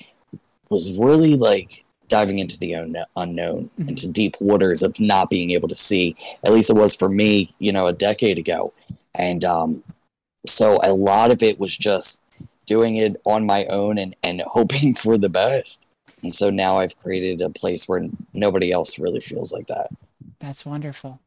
was 0.69 0.97
really 0.97 1.35
like 1.35 1.83
diving 2.07 2.39
into 2.39 2.57
the 2.57 2.73
unknown, 2.73 3.69
mm-hmm. 3.79 3.89
into 3.89 4.11
deep 4.11 4.35
waters 4.39 4.83
of 4.83 4.99
not 4.99 5.29
being 5.29 5.51
able 5.51 5.67
to 5.67 5.75
see. 5.75 6.15
At 6.43 6.53
least 6.53 6.69
it 6.69 6.75
was 6.75 6.95
for 6.95 7.09
me, 7.09 7.53
you 7.59 7.71
know, 7.71 7.87
a 7.87 7.93
decade 7.93 8.37
ago. 8.37 8.73
And 9.13 9.43
um, 9.43 9.83
so 10.47 10.79
a 10.83 10.93
lot 10.93 11.31
of 11.31 11.43
it 11.43 11.59
was 11.59 11.77
just 11.77 12.22
doing 12.65 12.95
it 12.95 13.19
on 13.25 13.45
my 13.45 13.65
own 13.65 13.97
and, 13.97 14.15
and 14.23 14.41
hoping 14.47 14.95
for 14.95 15.17
the 15.17 15.29
best. 15.29 15.85
And 16.21 16.33
so 16.33 16.49
now 16.49 16.77
I've 16.77 16.97
created 16.99 17.41
a 17.41 17.49
place 17.49 17.87
where 17.87 18.07
nobody 18.33 18.71
else 18.71 18.97
really 18.97 19.19
feels 19.19 19.51
like 19.51 19.67
that. 19.67 19.89
That's 20.39 20.65
wonderful. 20.65 21.19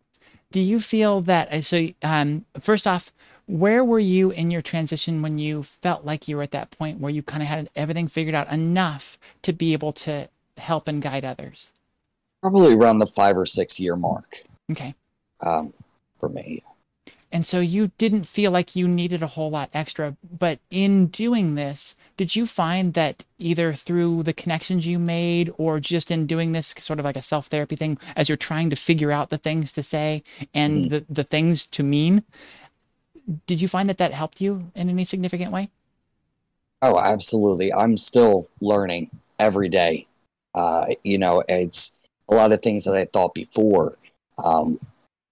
Do 0.51 0.61
you 0.61 0.81
feel 0.81 1.21
that? 1.23 1.53
Uh, 1.53 1.61
so, 1.61 1.89
um, 2.03 2.47
first 2.59 2.87
off, 2.87 3.13
where 3.47 3.85
were 3.85 3.99
you 3.99 4.31
in 4.31 4.51
your 4.51 4.63
transition 4.63 5.23
when 5.23 5.39
you 5.39 5.63
felt 5.63 6.05
like 6.05 6.29
you 6.29 6.37
were 6.37 6.43
at 6.43 6.51
that 6.53 6.71
point 6.71 6.99
where 6.99 7.13
you 7.13 7.23
kind 7.23 7.43
of 7.43 7.49
had 7.49 7.71
everything 7.77 8.09
figured 8.09 8.35
out 8.35 8.51
enough 8.51 9.19
to 9.43 9.53
be 9.53 9.73
able 9.73 9.93
to 9.93 10.29
help 10.57 10.89
and 10.89 11.03
guide 11.03 11.25
others? 11.25 11.73
Probably 12.41 12.75
around 12.75 12.99
the 12.99 13.07
five 13.07 13.37
or 13.37 13.47
six 13.47 13.79
year 13.79 13.97
mark. 13.97 14.43
Okay. 14.71 14.95
Um, 15.41 15.73
for 16.19 16.29
me. 16.29 16.63
And 17.37 17.45
so 17.45 17.61
you 17.61 17.91
didn't 17.99 18.25
feel 18.25 18.51
like 18.51 18.75
you 18.75 18.89
needed 18.89 19.23
a 19.23 19.27
whole 19.27 19.51
lot 19.51 19.69
extra. 19.75 20.17
But 20.39 20.59
in 20.71 21.09
doing 21.09 21.55
this, 21.55 21.95
did 22.17 22.35
you 22.35 22.47
find 22.47 22.95
that 22.95 23.27
either 23.39 23.75
through 23.75 24.23
the 24.23 24.33
connections 24.33 24.87
you 24.87 24.99
made 24.99 25.53
or 25.59 25.79
just 25.79 26.11
in 26.11 26.27
doing 26.27 26.53
this 26.53 26.75
sort 26.79 26.99
of 26.99 27.05
like 27.05 27.15
a 27.15 27.21
self 27.21 27.49
therapy 27.49 27.77
thing 27.77 27.99
as 28.17 28.31
you're 28.31 28.39
trying 28.39 28.71
to 28.71 28.75
figure 28.77 29.13
out 29.13 29.29
the 29.29 29.37
things 29.37 29.71
to 29.75 29.83
say 29.83 30.23
and 30.55 30.85
mm-hmm. 30.85 30.89
the, 30.89 31.05
the 31.11 31.25
things 31.25 31.67
to 31.67 31.83
mean, 31.83 32.23
did 33.47 33.61
you 33.61 33.69
find 33.69 33.91
that 33.91 33.99
that 33.99 34.15
helped 34.15 34.41
you 34.41 34.73
in 34.75 34.89
any 34.89 35.05
significant 35.05 35.53
way? 35.53 35.69
Oh, 36.81 36.99
absolutely. 36.99 37.71
I'm 37.71 37.99
still 37.99 38.49
learning 38.63 39.11
every 39.39 39.69
day. 39.69 40.07
Uh, 40.55 40.87
you 41.05 41.19
know, 41.19 41.45
it's 41.51 41.95
a 42.31 42.35
lot 42.35 42.53
of 42.53 42.63
things 42.63 42.87
that 42.87 42.97
I 42.97 43.05
thought 43.05 43.35
before, 43.35 43.99
um, 44.43 44.81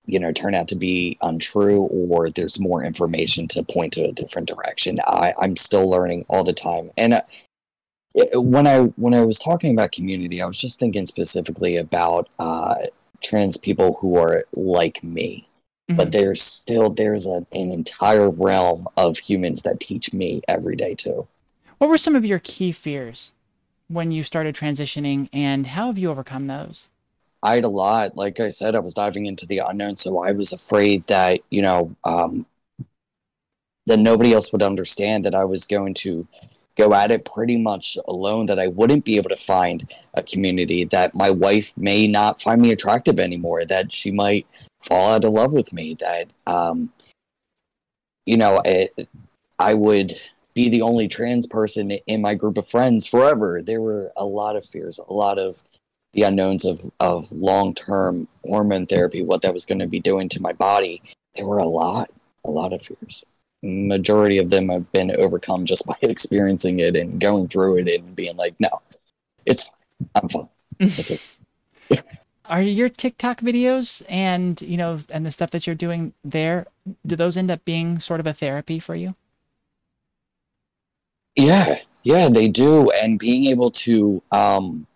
you 0.07 0.19
know, 0.19 0.33
turn 0.33 0.55
out 0.55 0.69
to 0.69 0.77
be 0.77 1.17
untrue, 1.23 1.85
or 1.85 2.31
there's 2.31 2.61
more 2.61 2.85
information 2.85 3.49
to 3.49 3.62
point 3.62 3.93
to 3.95 4.05
a 4.05 4.12
different 4.12 4.49
direction. 4.49 4.99
I, 5.07 5.35
I'm 5.40 5.57
still 5.57 5.88
learning 5.88 6.27
all 6.29 6.45
the 6.45 6.53
time, 6.53 6.90
and 6.97 7.14
uh, 7.14 7.23
when 8.35 8.67
I 8.67 8.81
when 8.97 9.14
I 9.14 9.25
was 9.25 9.38
talking 9.38 9.73
about 9.73 9.93
community, 9.93 10.40
I 10.40 10.47
was 10.47 10.59
just 10.59 10.79
thinking 10.79 11.07
specifically 11.07 11.77
about 11.77 12.29
uh, 12.38 12.77
trans 13.23 13.57
people 13.57 13.99
who 14.01 14.17
are 14.17 14.45
like 14.55 15.03
me. 15.03 15.49
Mm-hmm. 15.90 15.97
But 15.97 16.12
there's 16.12 16.40
still 16.40 16.90
there's 16.90 17.27
a, 17.27 17.47
an 17.53 17.71
entire 17.71 18.31
realm 18.31 18.88
of 18.97 19.19
humans 19.19 19.62
that 19.62 19.81
teach 19.81 20.12
me 20.12 20.43
every 20.49 20.77
day 20.77 20.95
too. 20.95 21.27
What 21.79 21.90
were 21.90 21.99
some 21.99 22.14
of 22.17 22.25
your 22.25 22.38
key 22.38 22.73
fears 22.73 23.33
when 23.88 24.12
you 24.12 24.23
started 24.23 24.55
transitioning, 24.55 25.29
and 25.33 25.67
how 25.67 25.88
have 25.88 25.99
you 25.99 26.11
overcome 26.11 26.47
those? 26.47 26.88
I 27.45 27.57
had 27.57 27.65
a 27.65 27.69
lot. 27.69 28.17
Like 28.17 28.41
I 28.41 28.51
said, 28.51 28.75
I 28.75 28.81
was 28.81 28.95
diving 28.95 29.27
into 29.27 29.47
the 29.47 29.59
unknown, 29.59 29.97
so 29.97 30.25
I 30.25 30.33
was 30.33 30.53
afraid 30.53 31.07
that 31.07 31.41
you 31.51 31.63
know 31.63 31.95
um, 32.03 32.47
that 33.87 33.99
nobody 33.99 34.33
else 34.33 34.51
would 34.53 34.63
understand 34.63 35.25
that 35.25 35.35
I 35.35 35.45
was 35.45 35.67
going 35.67 35.95
to 35.95 36.27
go 36.77 36.93
at 36.95 37.13
it 37.13 37.25
pretty 37.25 37.59
much 37.59 37.97
alone. 38.09 38.47
That 38.47 38.59
I 38.59 38.69
wouldn't 38.69 39.05
be 39.05 39.17
able 39.17 39.31
to 39.31 39.37
find 39.37 39.93
a 40.15 40.23
community. 40.23 40.85
That 40.85 41.15
my 41.15 41.31
wife 41.31 41.77
may 41.77 42.09
not 42.09 42.43
find 42.43 42.63
me 42.63 42.73
attractive 42.73 43.21
anymore. 43.21 43.65
That 43.65 43.93
she 43.93 44.11
might 44.11 44.47
fall 44.85 45.13
out 45.13 45.25
of 45.25 45.33
love 45.33 45.53
with 45.53 45.73
me 45.73 45.97
that 46.01 46.29
um, 46.47 46.93
you 48.27 48.37
know 48.37 48.61
it, 48.65 49.09
i 49.59 49.75
would 49.75 50.15
be 50.55 50.69
the 50.69 50.83
only 50.83 51.09
trans 51.09 51.47
person 51.47 51.91
in 52.07 52.21
my 52.21 52.35
group 52.35 52.59
of 52.59 52.69
friends 52.69 53.07
forever 53.07 53.63
there 53.63 53.81
were 53.81 54.13
a 54.17 54.25
lot 54.25 54.57
of 54.57 54.65
fears 54.65 55.01
a 55.09 55.13
lot 55.13 55.39
of 55.39 55.63
the 56.14 56.22
unknowns 56.22 56.64
of 56.64 56.81
of 57.00 57.31
long-term 57.33 58.29
hormone 58.44 58.87
therapy 58.87 59.22
what 59.22 59.42
that 59.42 59.53
was 59.53 59.64
going 59.64 59.79
to 59.79 59.87
be 59.87 60.00
doing 60.00 60.29
to 60.29 60.40
my 60.40 60.53
body 60.53 61.03
there 61.35 61.46
were 61.46 61.59
a 61.59 61.66
lot 61.66 62.11
a 62.44 62.50
lot 62.50 62.72
of 62.72 62.83
fears. 62.83 63.24
Majority 63.62 64.37
of 64.37 64.50
them 64.50 64.68
have 64.68 64.92
been 64.92 65.11
overcome 65.11 65.64
just 65.64 65.87
by 65.87 65.96
experiencing 66.03 66.81
it 66.81 66.96
and 66.96 67.20
going 67.20 67.48
through 67.48 67.79
it 67.79 67.88
and 67.88 68.14
being 68.16 68.37
like 68.37 68.55
no 68.59 68.83
it's 69.46 69.64
fine. 69.64 70.09
I'm 70.14 70.29
fine. 70.29 70.48
It's 70.81 71.11
okay 71.11 72.00
are 72.46 72.62
your 72.62 72.88
TikTok 72.88 73.40
videos 73.40 74.03
and 74.09 74.61
you 74.61 74.77
know 74.77 75.00
and 75.11 75.24
the 75.24 75.33
stuff 75.33 75.50
that 75.50 75.66
you're 75.66 75.74
doing 75.74 76.12
there 76.22 76.66
do 77.07 77.16
those 77.16 77.37
end 77.37 77.50
up 77.50 77.64
being 77.64 77.98
sort 77.98 78.20
of 78.20 78.27
a 78.27 78.33
therapy 78.33 78.79
for 78.79 78.94
you? 78.94 79.14
Yeah, 81.37 81.79
yeah, 82.03 82.29
they 82.29 82.48
do. 82.48 82.90
And 82.90 83.18
being 83.18 83.46
able 83.46 83.70
to 83.70 84.22
um 84.31 84.87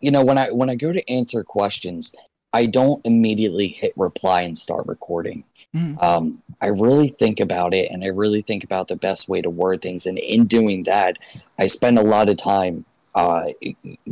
you 0.00 0.10
know 0.10 0.24
when 0.24 0.38
I 0.38 0.50
when 0.50 0.70
I 0.70 0.74
go 0.74 0.92
to 0.92 1.10
answer 1.10 1.42
questions, 1.44 2.14
I 2.52 2.66
don't 2.66 3.04
immediately 3.04 3.68
hit 3.68 3.92
reply 3.96 4.42
and 4.42 4.56
start 4.56 4.86
recording. 4.86 5.44
Mm. 5.74 6.02
Um 6.02 6.42
I 6.60 6.66
really 6.66 7.08
think 7.08 7.40
about 7.40 7.72
it 7.72 7.90
and 7.90 8.04
I 8.04 8.08
really 8.08 8.42
think 8.42 8.64
about 8.64 8.88
the 8.88 8.96
best 8.96 9.28
way 9.28 9.40
to 9.40 9.48
word 9.50 9.80
things. 9.80 10.06
And 10.06 10.18
in 10.18 10.46
doing 10.46 10.82
that, 10.84 11.16
I 11.58 11.68
spend 11.68 11.98
a 11.98 12.02
lot 12.02 12.28
of 12.28 12.36
time 12.36 12.84
uh, 13.14 13.46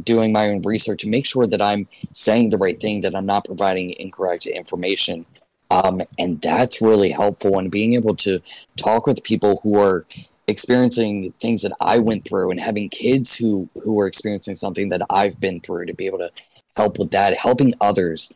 doing 0.03 0.33
my 0.33 0.49
own 0.49 0.63
research 0.63 1.03
to 1.03 1.09
make 1.09 1.27
sure 1.27 1.47
that 1.47 1.63
I'm 1.63 1.87
saying 2.13 2.51
the 2.51 2.59
right 2.59 2.81
thing, 2.81 3.03
that 3.03 3.15
I'm 3.15 3.27
not 3.27 3.45
providing 3.45 3.91
incorrect 3.93 4.47
information. 4.47 5.27
Um, 5.71 6.03
and 6.19 6.41
that's 6.41 6.81
really 6.81 7.11
helpful. 7.11 7.59
And 7.59 7.71
being 7.71 7.95
able 7.95 8.17
to 8.17 8.41
talk 8.77 9.07
with 9.07 9.23
people 9.23 9.61
who 9.63 9.79
are 9.79 10.07
experiencing 10.49 11.33
things 11.41 11.63
that 11.63 11.73
I 11.81 11.99
went 11.99 12.25
through 12.25 12.51
and 12.51 12.59
having 12.59 12.89
kids 12.89 13.37
who, 13.37 13.69
who 13.83 14.01
are 14.01 14.07
experiencing 14.07 14.55
something 14.55 14.89
that 14.89 15.03
I've 15.11 15.39
been 15.39 15.61
through 15.61 15.87
to 15.87 15.95
be 15.95 16.07
able 16.07 16.19
to 16.19 16.33
help 16.75 16.99
with 16.99 17.11
that, 17.11 17.37
helping 17.37 17.75
others 17.81 18.35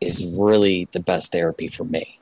is 0.00 0.24
really 0.36 0.88
the 0.92 1.00
best 1.00 1.30
therapy 1.32 1.68
for 1.68 1.84
me. 1.84 2.18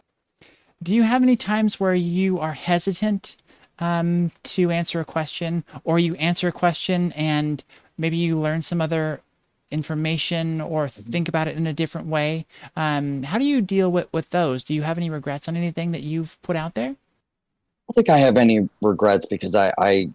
Do 0.83 0.94
you 0.94 1.05
have 1.05 1.22
any 1.22 1.37
times 1.37 1.79
where 1.79 1.94
you 1.94 2.40
are 2.40 2.53
hesitant 2.53 3.37
um, 3.79 4.33
to 4.42 4.70
answer 4.70 5.01
a 5.01 5.05
question, 5.05 5.64
or 5.85 5.98
you 5.98 6.14
answer 6.16 6.48
a 6.48 6.53
question 6.53 7.12
and 7.12 7.62
maybe 7.96 8.16
you 8.16 8.38
learn 8.38 8.62
some 8.62 8.81
other 8.81 9.20
information 9.70 10.61
or 10.61 10.88
think 10.88 11.29
about 11.29 11.46
it 11.46 11.57
in 11.57 11.66
a 11.66 11.72
different 11.72 12.09
way? 12.09 12.46
Um, 12.74 13.22
how 13.22 13.38
do 13.38 13.44
you 13.44 13.61
deal 13.61 13.90
with, 13.90 14.09
with 14.12 14.31
those? 14.31 14.64
Do 14.64 14.74
you 14.74 14.83
have 14.83 14.98
any 14.98 15.11
regrets 15.11 15.46
on 15.46 15.57
anything 15.57 15.92
that 15.92 16.03
you've 16.03 16.40
put 16.42 16.57
out 16.57 16.74
there? 16.74 16.96
I 17.88 17.92
don't 17.92 17.94
think 17.94 18.11
I 18.11 18.18
have 18.18 18.37
any 18.37 18.68
regrets 18.83 19.24
because 19.24 19.55
I, 19.55 19.72
I, 19.79 20.11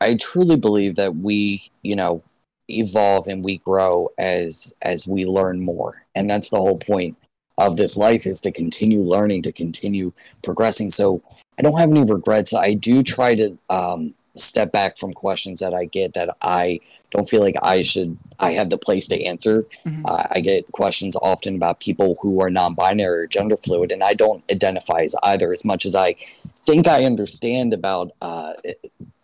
I 0.00 0.14
truly 0.14 0.56
believe 0.56 0.94
that 0.96 1.16
we, 1.16 1.70
you 1.82 1.96
know, 1.96 2.22
evolve 2.68 3.26
and 3.26 3.44
we 3.44 3.58
grow 3.58 4.10
as 4.16 4.74
as 4.80 5.06
we 5.06 5.26
learn 5.26 5.60
more, 5.60 6.06
and 6.14 6.30
that's 6.30 6.50
the 6.50 6.56
whole 6.56 6.78
point 6.78 7.16
of 7.58 7.76
this 7.76 7.96
life 7.96 8.26
is 8.26 8.40
to 8.40 8.52
continue 8.52 9.02
learning, 9.02 9.42
to 9.42 9.52
continue 9.52 10.12
progressing. 10.42 10.90
So 10.90 11.22
I 11.58 11.62
don't 11.62 11.78
have 11.78 11.90
any 11.90 12.02
regrets. 12.04 12.54
I 12.54 12.74
do 12.74 13.02
try 13.02 13.34
to 13.34 13.58
um, 13.70 14.14
step 14.36 14.72
back 14.72 14.96
from 14.96 15.12
questions 15.12 15.60
that 15.60 15.74
I 15.74 15.84
get 15.84 16.14
that 16.14 16.36
I 16.42 16.80
don't 17.10 17.28
feel 17.28 17.40
like 17.40 17.54
I 17.62 17.82
should, 17.82 18.18
I 18.40 18.52
have 18.52 18.70
the 18.70 18.78
place 18.78 19.06
to 19.08 19.22
answer. 19.22 19.66
Mm-hmm. 19.86 20.04
Uh, 20.04 20.24
I 20.32 20.40
get 20.40 20.70
questions 20.72 21.16
often 21.22 21.54
about 21.54 21.78
people 21.78 22.18
who 22.20 22.40
are 22.40 22.50
non 22.50 22.74
binary 22.74 23.24
or 23.24 23.26
gender 23.28 23.56
fluid, 23.56 23.92
and 23.92 24.02
I 24.02 24.14
don't 24.14 24.42
identify 24.50 25.00
as 25.00 25.14
either 25.22 25.52
as 25.52 25.64
much 25.64 25.86
as 25.86 25.94
I 25.94 26.16
think 26.66 26.88
I 26.88 27.04
understand 27.04 27.72
about, 27.72 28.12
uh, 28.20 28.54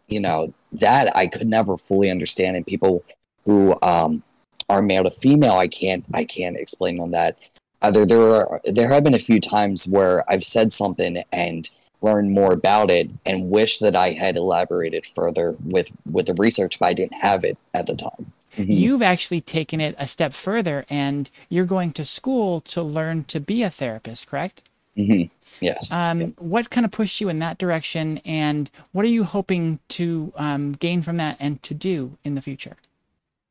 you 0.09 0.21
know, 0.21 0.53
that 0.73 1.17
I 1.17 1.27
could 1.27 1.47
never 1.47 1.77
fully 1.77 2.11
understand. 2.11 2.57
And 2.57 2.67
people 2.67 3.05
who 3.45 3.77
um, 3.83 4.23
are 4.69 4.83
male 4.83 5.05
to 5.05 5.11
female, 5.11 5.55
I 5.55 5.69
can't, 5.69 6.05
I 6.13 6.25
can't 6.25 6.57
explain 6.57 7.01
on 7.01 7.11
that. 7.13 7.37
Either 7.83 8.05
there 8.05 8.21
are, 8.21 8.61
there 8.65 8.89
have 8.89 9.05
been 9.05 9.15
a 9.15 9.19
few 9.19 9.41
times 9.41 9.89
where 9.89 10.31
I've 10.31 10.45
said 10.45 10.73
something 10.73 11.23
and 11.33 11.71
learn 12.03 12.33
more 12.33 12.53
about 12.53 12.91
it 12.91 13.11
and 13.27 13.51
wish 13.51 13.79
that 13.79 13.97
I 13.97 14.13
had 14.13 14.37
elaborated 14.37 15.07
further 15.07 15.57
with 15.65 15.91
with 16.11 16.27
the 16.27 16.35
research, 16.35 16.79
but 16.79 16.87
I 16.87 16.95
didn't 16.95 17.23
have 17.23 17.45
it 17.45 17.59
at 17.75 17.87
the 17.87 17.95
time. 17.95 18.33
Mm-hmm. 18.57 18.73
You've 18.73 19.03
actually 19.03 19.41
taken 19.41 19.81
it 19.81 19.95
a 19.99 20.07
step 20.07 20.33
further, 20.33 20.85
and 20.91 21.31
you're 21.49 21.65
going 21.65 21.93
to 21.93 22.05
school 22.05 22.61
to 22.63 22.83
learn 22.83 23.25
to 23.25 23.41
be 23.41 23.63
a 23.63 23.71
therapist, 23.71 24.27
correct? 24.27 24.63
Mm-hmm. 25.01 25.65
Yes. 25.65 25.93
Um, 25.93 26.21
yeah. 26.21 26.27
What 26.39 26.71
kind 26.71 26.85
of 26.85 26.93
pushed 26.93 27.21
you 27.21 27.29
in 27.29 27.39
that 27.41 27.59
direction, 27.59 28.19
and 28.19 28.71
what 28.93 29.05
are 29.05 29.09
you 29.09 29.25
hoping 29.25 29.79
to 29.89 30.33
um, 30.37 30.73
gain 30.73 31.03
from 31.03 31.17
that 31.17 31.37
and 31.41 31.63
to 31.65 31.75
do 31.75 32.17
in 32.25 32.35
the 32.35 32.43
future? 32.43 32.77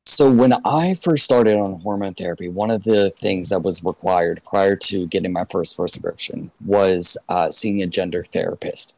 So 0.06 0.30
when 0.30 0.54
I 0.66 0.96
first 0.96 1.24
started 1.24 1.58
on 1.58 1.82
hormone 1.82 2.14
therapy, 2.14 2.50
one 2.50 2.72
of 2.72 2.84
the 2.84 3.12
things 3.22 3.50
that 3.50 3.62
was 3.62 3.84
required 3.84 4.42
prior 4.44 4.76
to 4.76 5.08
getting 5.08 5.32
my 5.32 5.46
first 5.46 5.78
prescription 5.78 6.52
was 6.66 7.16
uh, 7.30 7.52
seeing 7.52 7.82
a 7.82 7.88
gender 7.88 8.24
therapist. 8.24 8.96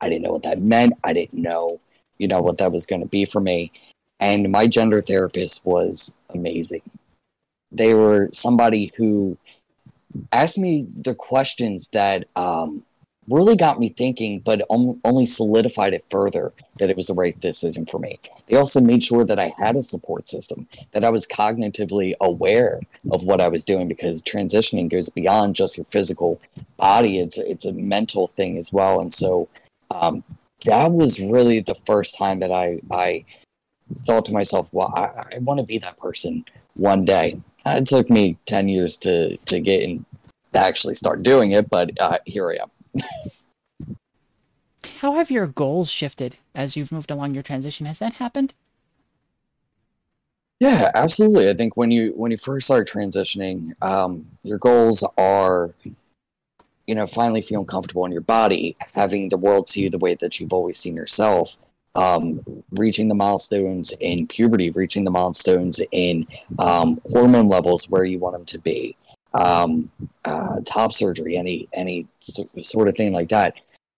I 0.00 0.08
didn't 0.08 0.22
know 0.22 0.32
what 0.32 0.42
that 0.42 0.60
meant. 0.60 0.94
I 1.04 1.12
didn't 1.12 1.40
know, 1.40 1.80
you 2.18 2.28
know, 2.28 2.42
what 2.42 2.58
that 2.58 2.72
was 2.72 2.86
going 2.86 3.00
to 3.00 3.08
be 3.08 3.24
for 3.24 3.40
me. 3.40 3.72
And 4.20 4.50
my 4.50 4.66
gender 4.66 5.00
therapist 5.00 5.64
was 5.64 6.16
amazing. 6.34 6.82
They 7.70 7.94
were 7.94 8.28
somebody 8.32 8.92
who 8.96 9.38
asked 10.32 10.58
me 10.58 10.86
the 10.94 11.14
questions 11.14 11.88
that 11.88 12.26
um, 12.36 12.82
really 13.28 13.56
got 13.56 13.78
me 13.78 13.90
thinking, 13.90 14.40
but 14.40 14.62
only 14.70 15.26
solidified 15.26 15.92
it 15.92 16.04
further 16.10 16.52
that 16.78 16.90
it 16.90 16.96
was 16.96 17.08
the 17.08 17.14
right 17.14 17.38
decision 17.40 17.84
for 17.84 17.98
me. 17.98 18.18
They 18.48 18.56
also 18.56 18.80
made 18.80 19.02
sure 19.02 19.24
that 19.24 19.38
I 19.38 19.54
had 19.58 19.76
a 19.76 19.82
support 19.82 20.28
system, 20.28 20.66
that 20.92 21.04
I 21.04 21.10
was 21.10 21.26
cognitively 21.26 22.14
aware 22.20 22.80
of 23.12 23.24
what 23.24 23.40
I 23.40 23.48
was 23.48 23.64
doing 23.64 23.88
because 23.88 24.22
transitioning 24.22 24.88
goes 24.88 25.10
beyond 25.10 25.56
just 25.56 25.76
your 25.76 25.84
physical 25.84 26.40
body. 26.76 27.18
It's 27.18 27.36
it's 27.36 27.66
a 27.66 27.72
mental 27.72 28.26
thing 28.26 28.56
as 28.56 28.72
well. 28.72 29.00
And 29.00 29.12
so 29.12 29.48
um, 29.90 30.24
that 30.64 30.92
was 30.92 31.20
really 31.20 31.60
the 31.60 31.74
first 31.74 32.16
time 32.16 32.40
that 32.40 32.50
I 32.50 32.80
I 32.90 33.24
thought 33.94 34.24
to 34.26 34.32
myself, 34.32 34.70
well, 34.72 34.92
I, 34.96 35.36
I 35.36 35.38
want 35.40 35.60
to 35.60 35.66
be 35.66 35.78
that 35.78 35.98
person 35.98 36.44
one 36.74 37.04
day. 37.04 37.40
It 37.76 37.86
took 37.86 38.10
me 38.10 38.38
ten 38.46 38.68
years 38.68 38.96
to 38.98 39.36
to 39.36 39.60
get 39.60 39.82
and 39.82 40.04
actually 40.54 40.94
start 40.94 41.22
doing 41.22 41.50
it, 41.52 41.68
but 41.70 41.90
uh, 42.00 42.18
here 42.26 42.50
I 42.50 42.62
am. 42.62 43.02
How 44.98 45.14
have 45.14 45.30
your 45.30 45.46
goals 45.46 45.90
shifted 45.90 46.38
as 46.54 46.76
you've 46.76 46.90
moved 46.90 47.10
along 47.10 47.34
your 47.34 47.42
transition? 47.42 47.86
Has 47.86 47.98
that 48.00 48.14
happened? 48.14 48.54
Yeah, 50.60 50.90
absolutely. 50.94 51.48
I 51.48 51.54
think 51.54 51.76
when 51.76 51.90
you 51.92 52.12
when 52.16 52.32
you 52.32 52.36
first 52.36 52.66
start 52.66 52.88
transitioning, 52.88 53.80
um, 53.82 54.26
your 54.42 54.58
goals 54.58 55.04
are, 55.16 55.72
you 56.86 56.94
know, 56.94 57.06
finally 57.06 57.42
feeling 57.42 57.66
comfortable 57.66 58.04
in 58.04 58.10
your 58.10 58.22
body, 58.22 58.76
having 58.94 59.28
the 59.28 59.36
world 59.36 59.68
see 59.68 59.82
you 59.82 59.90
the 59.90 59.98
way 59.98 60.16
that 60.16 60.40
you've 60.40 60.52
always 60.52 60.76
seen 60.76 60.96
yourself, 60.96 61.58
um, 61.98 62.40
reaching 62.72 63.08
the 63.08 63.14
milestones 63.14 63.92
in 64.00 64.26
puberty, 64.28 64.70
reaching 64.70 65.04
the 65.04 65.10
milestones 65.10 65.80
in 65.90 66.26
um, 66.58 67.00
hormone 67.06 67.48
levels 67.48 67.90
where 67.90 68.04
you 68.04 68.18
want 68.20 68.34
them 68.34 68.44
to 68.44 68.58
be, 68.58 68.96
um, 69.34 69.90
uh, 70.24 70.60
top 70.64 70.92
surgery, 70.92 71.36
any 71.36 71.68
any 71.72 72.06
sort 72.20 72.88
of 72.88 72.96
thing 72.96 73.12
like 73.12 73.30
that. 73.30 73.54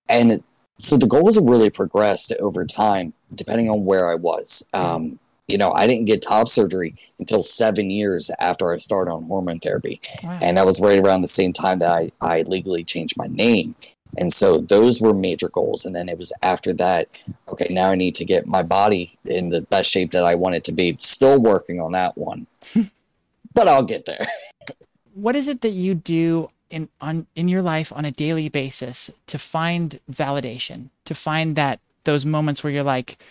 And 0.08 0.42
so 0.78 0.96
the 0.96 1.06
goals 1.06 1.36
have 1.36 1.44
really 1.44 1.68
progressed 1.68 2.32
over 2.40 2.64
time, 2.64 3.12
depending 3.34 3.68
on 3.68 3.84
where 3.84 4.10
I 4.10 4.14
was. 4.14 4.66
Um, 4.72 5.18
you 5.46 5.58
know, 5.58 5.72
I 5.72 5.86
didn't 5.86 6.06
get 6.06 6.22
top 6.22 6.48
surgery 6.48 6.94
until 7.18 7.42
seven 7.42 7.90
years 7.90 8.30
after 8.40 8.72
I 8.72 8.76
started 8.78 9.10
on 9.10 9.24
hormone 9.24 9.58
therapy, 9.58 10.00
wow. 10.22 10.38
and 10.40 10.56
that 10.56 10.64
was 10.64 10.80
right 10.80 10.98
around 10.98 11.20
the 11.20 11.28
same 11.28 11.52
time 11.52 11.80
that 11.80 11.90
I, 11.90 12.12
I 12.20 12.42
legally 12.42 12.82
changed 12.82 13.16
my 13.18 13.26
name. 13.26 13.74
And 14.18 14.32
so 14.32 14.58
those 14.58 15.00
were 15.00 15.14
major 15.14 15.48
goals. 15.48 15.84
And 15.84 15.94
then 15.94 16.08
it 16.08 16.18
was 16.18 16.32
after 16.42 16.72
that, 16.74 17.08
okay, 17.48 17.68
now 17.70 17.90
I 17.90 17.94
need 17.94 18.14
to 18.16 18.24
get 18.24 18.46
my 18.46 18.62
body 18.62 19.18
in 19.24 19.50
the 19.50 19.62
best 19.62 19.90
shape 19.90 20.10
that 20.12 20.24
I 20.24 20.34
want 20.34 20.56
it 20.56 20.64
to 20.64 20.72
be. 20.72 20.96
Still 20.98 21.40
working 21.40 21.80
on 21.80 21.92
that 21.92 22.16
one, 22.16 22.46
but 23.54 23.68
I'll 23.68 23.84
get 23.84 24.06
there. 24.06 24.26
what 25.14 25.36
is 25.36 25.48
it 25.48 25.60
that 25.60 25.70
you 25.70 25.94
do 25.94 26.50
in 26.70 26.88
on 27.00 27.26
in 27.34 27.48
your 27.48 27.62
life 27.62 27.92
on 27.92 28.04
a 28.04 28.10
daily 28.10 28.48
basis 28.48 29.10
to 29.26 29.38
find 29.38 30.00
validation, 30.10 30.90
to 31.04 31.14
find 31.14 31.56
that 31.56 31.80
those 32.04 32.24
moments 32.24 32.62
where 32.62 32.72
you're 32.72 32.82
like 32.82 33.22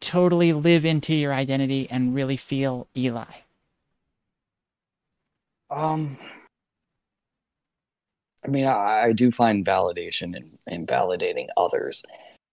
totally 0.00 0.52
live 0.52 0.84
into 0.84 1.14
your 1.14 1.32
identity 1.32 1.88
and 1.90 2.14
really 2.14 2.36
feel 2.36 2.86
Eli? 2.96 3.24
Um 5.70 6.16
I 8.48 8.50
mean, 8.50 8.64
I, 8.64 9.02
I 9.02 9.12
do 9.12 9.30
find 9.30 9.64
validation 9.64 10.34
in, 10.34 10.58
in 10.66 10.86
validating 10.86 11.48
others. 11.58 12.02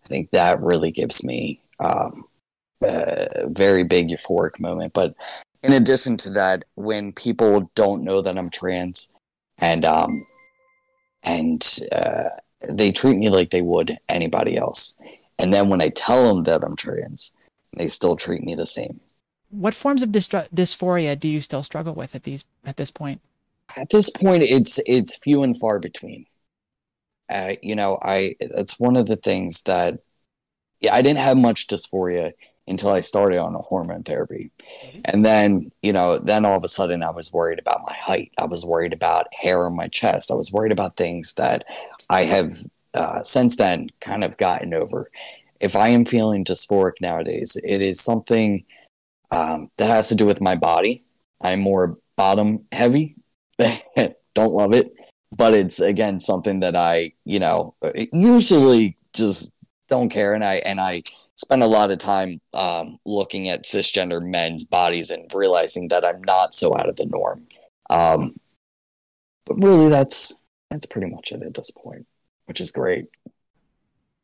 I 0.04 0.08
think 0.08 0.32
that 0.32 0.62
really 0.62 0.92
gives 0.92 1.24
me 1.24 1.62
um, 1.80 2.26
a 2.82 3.48
very 3.48 3.86
big 3.86 4.10
euphoric 4.10 4.60
moment. 4.60 4.94
But 4.94 5.16
in 5.64 5.72
addition 5.72 6.18
to 6.18 6.30
that, 6.32 6.64
when 6.76 7.14
people 7.14 7.72
don't 7.76 8.04
know 8.04 8.22
that 8.22 8.38
I'm 8.38 8.50
trans 8.50 9.10
and 9.58 9.86
um 9.86 10.28
and 11.24 11.80
uh, 11.94 12.30
they 12.70 12.92
treat 12.92 13.18
me 13.18 13.30
like 13.30 13.50
they 13.50 13.62
would 13.62 13.98
anybody 14.10 14.58
else, 14.58 15.00
and 15.40 15.54
then 15.54 15.70
when 15.70 15.82
I 15.82 15.90
tell 15.90 16.28
them 16.28 16.44
that 16.44 16.64
I'm 16.64 16.76
trans, 16.76 17.36
they 17.76 17.88
still 17.88 18.16
treat 18.16 18.44
me 18.44 18.54
the 18.54 18.66
same. 18.66 19.00
What 19.50 19.74
forms 19.74 20.04
of 20.04 20.10
dysphoria 20.10 21.18
do 21.18 21.28
you 21.28 21.42
still 21.42 21.64
struggle 21.64 21.96
with 21.96 22.14
at 22.14 22.24
these 22.24 22.44
at 22.66 22.78
this 22.78 22.92
point? 22.92 23.22
At 23.76 23.90
this 23.90 24.10
point, 24.10 24.44
it's 24.44 24.80
it's 24.86 25.18
few 25.18 25.44
and 25.44 25.58
far 25.58 25.80
between. 25.80 26.26
Uh, 27.30 27.54
you 27.62 27.76
know, 27.76 27.98
I 28.02 28.36
that's 28.40 28.80
one 28.80 28.96
of 28.96 29.08
the 29.08 29.16
things 29.16 29.64
that 29.64 30.00
yeah, 30.80 30.94
I 30.94 31.02
didn't 31.02 31.20
have 31.20 31.38
much 31.38 31.68
dysphoria 31.68 32.34
until 32.68 32.90
I 32.90 33.00
started 33.00 33.40
on 33.40 33.56
a 33.56 33.60
hormone 33.60 34.04
therapy. 34.04 34.52
Mm-hmm. 34.84 35.00
And 35.06 35.26
then, 35.26 35.72
you 35.82 35.94
know, 35.94 36.18
then 36.18 36.46
all 36.46 36.58
of 36.58 36.64
a 36.64 36.68
sudden 36.68 37.04
I 37.04 37.12
was 37.12 37.32
worried 37.32 37.60
about 37.60 37.84
my 37.86 37.94
height. 37.94 38.32
I 38.38 38.46
was 38.46 38.66
worried 38.66 38.94
about 38.94 39.28
hair 39.34 39.66
on 39.66 39.76
my 39.76 39.88
chest. 39.88 40.32
I 40.32 40.36
was 40.36 40.52
worried 40.52 40.72
about 40.72 40.98
things 40.98 41.34
that 41.34 41.66
I 42.10 42.24
have 42.24 42.58
uh, 42.94 43.24
since 43.24 43.56
then 43.56 43.90
kind 44.02 44.24
of 44.24 44.38
gotten 44.38 44.74
over. 44.74 45.12
If 45.60 45.76
I 45.76 45.90
am 45.90 46.06
feeling 46.06 46.44
dysphoric 46.44 46.94
nowadays, 47.02 47.58
it 47.64 47.82
is 47.82 48.00
something 48.00 48.66
um, 49.32 49.70
that 49.78 49.90
has 49.90 50.10
to 50.10 50.16
do 50.16 50.26
with 50.26 50.42
my 50.42 50.56
body. 50.56 51.04
I'm 51.42 51.60
more 51.60 51.98
bottom 52.16 52.66
heavy. 52.72 53.16
Don't 54.36 54.54
love 54.54 54.74
it. 54.74 54.94
but 55.36 55.54
it's 55.54 55.80
again 55.80 56.20
something 56.20 56.60
that 56.62 56.76
I, 56.76 57.14
you 57.26 57.40
know, 57.40 57.76
usually 58.14 58.98
just 59.14 59.54
don't 59.88 60.10
care, 60.10 60.34
and 60.34 60.44
I 60.44 60.56
and 60.56 60.80
I 60.80 61.04
spend 61.36 61.64
a 61.64 61.68
lot 61.68 61.92
of 61.92 62.00
time 62.00 62.42
um, 62.54 63.00
looking 63.06 63.50
at 63.50 63.66
cisgender 63.66 64.22
men's 64.22 64.64
bodies 64.64 65.12
and 65.12 65.30
realizing 65.34 65.90
that 65.90 66.06
I'm 66.06 66.24
not 66.24 66.54
so 66.54 66.78
out 66.78 66.90
of 66.90 66.96
the 66.96 67.06
norm. 67.06 67.48
Um, 67.90 68.36
but 69.46 69.64
really, 69.64 69.90
that's 69.90 70.36
that's 70.70 70.86
pretty 70.86 71.10
much 71.10 71.32
it 71.32 71.44
at 71.44 71.54
this 71.54 71.72
point, 71.72 72.08
which 72.46 72.62
is 72.62 72.72
great. 72.72 73.08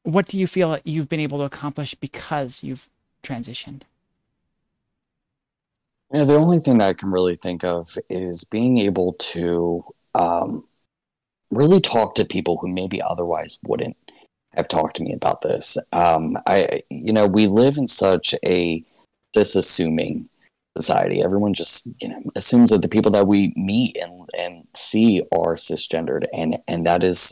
What 0.04 0.28
do 0.28 0.40
you 0.40 0.48
feel 0.48 0.80
you've 0.84 1.10
been 1.10 1.20
able 1.20 1.40
to 1.40 1.44
accomplish 1.44 1.94
because 1.94 2.64
you've 2.64 2.90
transitioned? 3.24 3.84
Yeah, 6.14 6.26
the 6.26 6.36
only 6.36 6.60
thing 6.60 6.80
that 6.80 6.90
I 6.90 6.94
can 6.94 7.12
really 7.12 7.38
think 7.38 7.64
of 7.64 7.98
is 8.10 8.44
being 8.44 8.78
able 8.80 9.14
to 9.14 9.84
um, 10.14 10.66
really 11.50 11.80
talk 11.80 12.16
to 12.16 12.26
people 12.26 12.58
who 12.58 12.68
maybe 12.68 13.02
otherwise 13.02 13.60
wouldn't 13.64 13.96
have 14.54 14.68
talked 14.68 14.98
to 14.98 15.04
me 15.04 15.14
about 15.14 15.42
this. 15.42 15.78
Um, 15.94 16.38
I, 16.46 16.84
you 16.90 17.14
know, 17.14 17.28
we 17.28 17.48
live 17.48 17.78
in 17.78 17.88
such 17.88 18.36
a 18.46 18.84
disassuming 19.32 20.28
society. 20.78 21.24
Everyone 21.24 21.54
just, 21.54 21.88
you 22.02 22.10
know, 22.10 22.22
assumes 22.36 22.72
that 22.72 22.82
the 22.82 22.90
people 22.90 23.12
that 23.12 23.28
we 23.28 23.54
meet 23.56 23.96
and 23.98 24.30
and 24.38 24.68
see 24.74 25.22
are 25.32 25.56
cisgendered, 25.56 26.26
and 26.34 26.58
and 26.68 26.86
that 26.86 27.04
is 27.04 27.32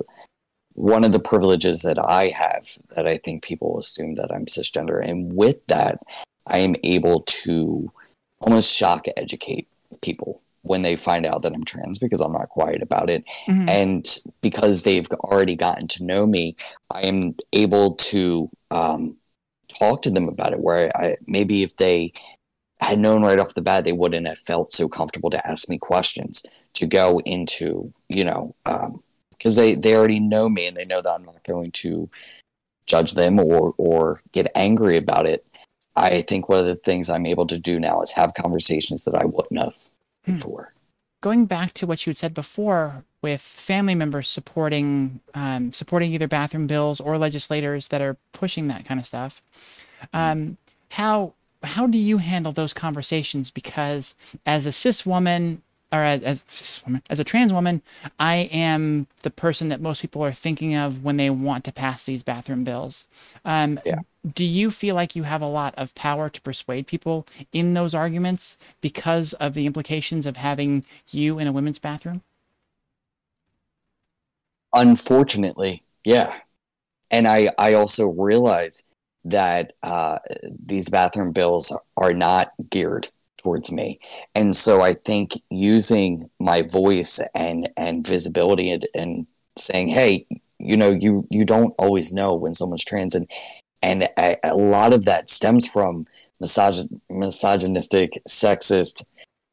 one 0.73 1.03
of 1.03 1.11
the 1.11 1.19
privileges 1.19 1.81
that 1.81 1.99
I 1.99 2.29
have. 2.29 2.77
That 2.95 3.05
I 3.07 3.17
think 3.17 3.43
people 3.43 3.77
assume 3.77 4.15
that 4.15 4.31
I'm 4.31 4.45
cisgender, 4.45 5.03
and 5.05 5.33
with 5.33 5.65
that, 5.67 5.99
I 6.47 6.59
am 6.59 6.75
able 6.83 7.21
to 7.21 7.91
almost 8.41 8.73
shock 8.75 9.05
educate 9.17 9.67
people 10.01 10.41
when 10.61 10.81
they 10.81 10.95
find 10.95 11.25
out 11.25 11.41
that 11.41 11.53
I'm 11.53 11.63
trans 11.63 11.99
because 11.99 12.21
I'm 12.21 12.33
not 12.33 12.49
quiet 12.49 12.81
about 12.81 13.09
it. 13.09 13.23
Mm-hmm. 13.47 13.69
And 13.69 14.19
because 14.41 14.83
they've 14.83 15.09
already 15.11 15.55
gotten 15.55 15.87
to 15.87 16.03
know 16.03 16.27
me, 16.27 16.55
I 16.91 17.01
am 17.01 17.35
able 17.53 17.95
to 17.95 18.49
um, 18.71 19.17
talk 19.67 20.01
to 20.03 20.11
them 20.11 20.27
about 20.27 20.53
it. 20.53 20.59
Where 20.59 20.95
I 20.95 21.17
maybe 21.27 21.63
if 21.63 21.75
they 21.77 22.13
had 22.81 22.99
known 22.99 23.23
right 23.23 23.39
off 23.39 23.53
the 23.53 23.61
bat, 23.61 23.83
they 23.83 23.91
wouldn't 23.93 24.27
have 24.27 24.37
felt 24.37 24.71
so 24.71 24.87
comfortable 24.87 25.29
to 25.29 25.47
ask 25.47 25.69
me 25.69 25.77
questions 25.77 26.43
to 26.73 26.87
go 26.87 27.19
into, 27.25 27.93
you 28.07 28.23
know, 28.23 28.55
because 28.63 29.57
um, 29.57 29.63
they, 29.63 29.75
they 29.75 29.95
already 29.95 30.19
know 30.19 30.47
me 30.47 30.65
and 30.67 30.77
they 30.77 30.85
know 30.85 31.01
that 31.01 31.09
I'm 31.09 31.25
not 31.25 31.43
going 31.43 31.71
to 31.71 32.09
judge 32.85 33.13
them 33.13 33.39
or, 33.39 33.73
or 33.77 34.21
get 34.31 34.51
angry 34.55 34.97
about 34.97 35.25
it. 35.25 35.45
I 35.99 36.21
think 36.21 36.49
one 36.49 36.59
of 36.59 36.65
the 36.65 36.75
things 36.75 37.09
I'm 37.09 37.25
able 37.25 37.47
to 37.47 37.59
do 37.59 37.79
now 37.79 38.01
is 38.01 38.11
have 38.11 38.33
conversations 38.33 39.03
that 39.05 39.15
I 39.15 39.25
wouldn't 39.25 39.59
have 39.59 39.75
Hmm. 40.25 40.33
before. 40.33 40.73
Going 41.21 41.45
back 41.45 41.73
to 41.73 41.85
what 41.85 42.05
you 42.05 42.11
had 42.11 42.17
said 42.17 42.33
before, 42.33 43.03
with 43.21 43.41
family 43.41 43.95
members 43.95 44.29
supporting 44.29 45.19
um, 45.33 45.73
supporting 45.73 46.13
either 46.13 46.27
bathroom 46.27 46.67
bills 46.67 47.01
or 47.01 47.17
legislators 47.17 47.89
that 47.89 48.01
are 48.01 48.15
pushing 48.31 48.69
that 48.69 48.85
kind 48.85 48.99
of 48.99 49.05
stuff, 49.05 49.41
um, 50.13 50.57
how 50.91 51.33
how 51.63 51.87
do 51.87 51.97
you 51.97 52.19
handle 52.19 52.53
those 52.53 52.73
conversations? 52.73 53.51
Because 53.51 54.15
as 54.45 54.65
a 54.65 54.71
cis 54.71 55.05
woman, 55.05 55.61
or 55.91 55.99
as, 55.99 56.21
as, 56.21 56.81
woman, 56.85 57.01
as 57.09 57.19
a 57.19 57.23
trans 57.25 57.51
woman, 57.51 57.81
I 58.19 58.35
am 58.51 59.07
the 59.23 59.29
person 59.31 59.69
that 59.69 59.81
most 59.81 60.01
people 60.01 60.23
are 60.23 60.31
thinking 60.31 60.75
of 60.75 61.03
when 61.03 61.17
they 61.17 61.29
want 61.29 61.65
to 61.65 61.73
pass 61.73 62.03
these 62.05 62.23
bathroom 62.23 62.63
bills. 62.63 63.07
Um, 63.43 63.79
yeah. 63.85 63.99
Do 64.25 64.43
you 64.43 64.69
feel 64.71 64.95
like 64.95 65.15
you 65.15 65.23
have 65.23 65.41
a 65.41 65.47
lot 65.47 65.73
of 65.77 65.95
power 65.95 66.29
to 66.29 66.41
persuade 66.41 66.87
people 66.87 67.25
in 67.53 67.73
those 67.73 67.93
arguments 67.93 68.57
because 68.81 69.33
of 69.33 69.53
the 69.53 69.65
implications 69.65 70.25
of 70.25 70.37
having 70.37 70.83
you 71.09 71.39
in 71.39 71.47
a 71.47 71.51
women's 71.53 71.79
bathroom? 71.79 72.21
Unfortunately, 74.73 75.83
yeah. 76.05 76.33
And 77.11 77.27
I, 77.27 77.49
I 77.57 77.73
also 77.73 78.07
realize 78.07 78.87
that 79.25 79.73
uh, 79.83 80.19
these 80.43 80.89
bathroom 80.89 81.31
bills 81.31 81.75
are 81.97 82.13
not 82.13 82.51
geared 82.69 83.09
towards 83.37 83.71
me. 83.71 83.99
And 84.35 84.55
so 84.55 84.81
I 84.81 84.93
think 84.93 85.41
using 85.49 86.29
my 86.39 86.61
voice 86.61 87.19
and 87.33 87.69
and 87.77 88.05
visibility 88.05 88.71
and, 88.71 88.87
and 88.93 89.27
saying, 89.57 89.89
hey, 89.89 90.27
you 90.59 90.77
know, 90.77 90.91
you 90.91 91.27
you 91.29 91.45
don't 91.45 91.73
always 91.79 92.13
know 92.13 92.35
when 92.35 92.53
someone's 92.53 92.85
trans, 92.85 93.15
and 93.15 93.29
and 93.81 94.03
a, 94.17 94.37
a 94.43 94.55
lot 94.55 94.93
of 94.93 95.05
that 95.05 95.29
stems 95.29 95.67
from 95.69 96.07
misogyn- 96.41 96.99
misogynistic, 97.09 98.13
sexist, 98.27 99.03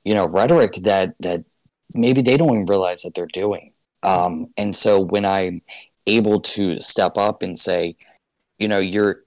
you 0.05 0.15
know, 0.15 0.29
rhetoric 0.29 0.75
that 0.83 1.15
that 1.21 1.45
maybe 1.95 2.23
they 2.23 2.37
don't 2.37 2.51
even 2.51 2.67
realize 2.67 3.03
that 3.03 3.15
they're 3.15 3.27
doing. 3.27 3.73
Um, 4.03 4.49
and 4.57 4.75
so 4.75 5.01
when 5.01 5.25
I'm 5.25 5.62
able 6.07 6.41
to 6.41 6.81
step 6.81 7.17
up 7.17 7.43
and 7.43 7.59
say, 7.59 7.97
you 8.59 8.69
know, 8.69 8.79
you're 8.79 9.23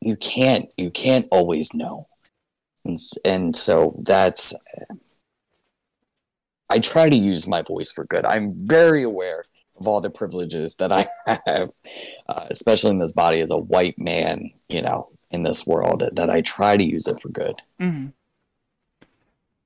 you 0.00 0.16
can't 0.16 0.70
you 0.76 0.90
can't 0.90 1.26
always 1.30 1.74
know 1.74 2.08
and, 2.84 2.98
and 3.24 3.56
so 3.56 3.94
that's 4.02 4.54
i 6.70 6.78
try 6.78 7.08
to 7.08 7.16
use 7.16 7.46
my 7.46 7.62
voice 7.62 7.92
for 7.92 8.04
good 8.04 8.24
i'm 8.24 8.50
very 8.54 9.02
aware 9.02 9.44
of 9.80 9.88
all 9.88 10.00
the 10.00 10.10
privileges 10.10 10.76
that 10.76 10.92
i 10.92 11.08
have 11.46 11.70
uh, 12.28 12.46
especially 12.50 12.90
in 12.90 12.98
this 12.98 13.12
body 13.12 13.40
as 13.40 13.50
a 13.50 13.56
white 13.56 13.98
man 13.98 14.50
you 14.68 14.82
know 14.82 15.08
in 15.30 15.42
this 15.42 15.66
world 15.66 16.02
that 16.12 16.30
i 16.30 16.40
try 16.40 16.76
to 16.76 16.84
use 16.84 17.06
it 17.06 17.20
for 17.20 17.28
good 17.28 17.62
mm-hmm. 17.80 18.08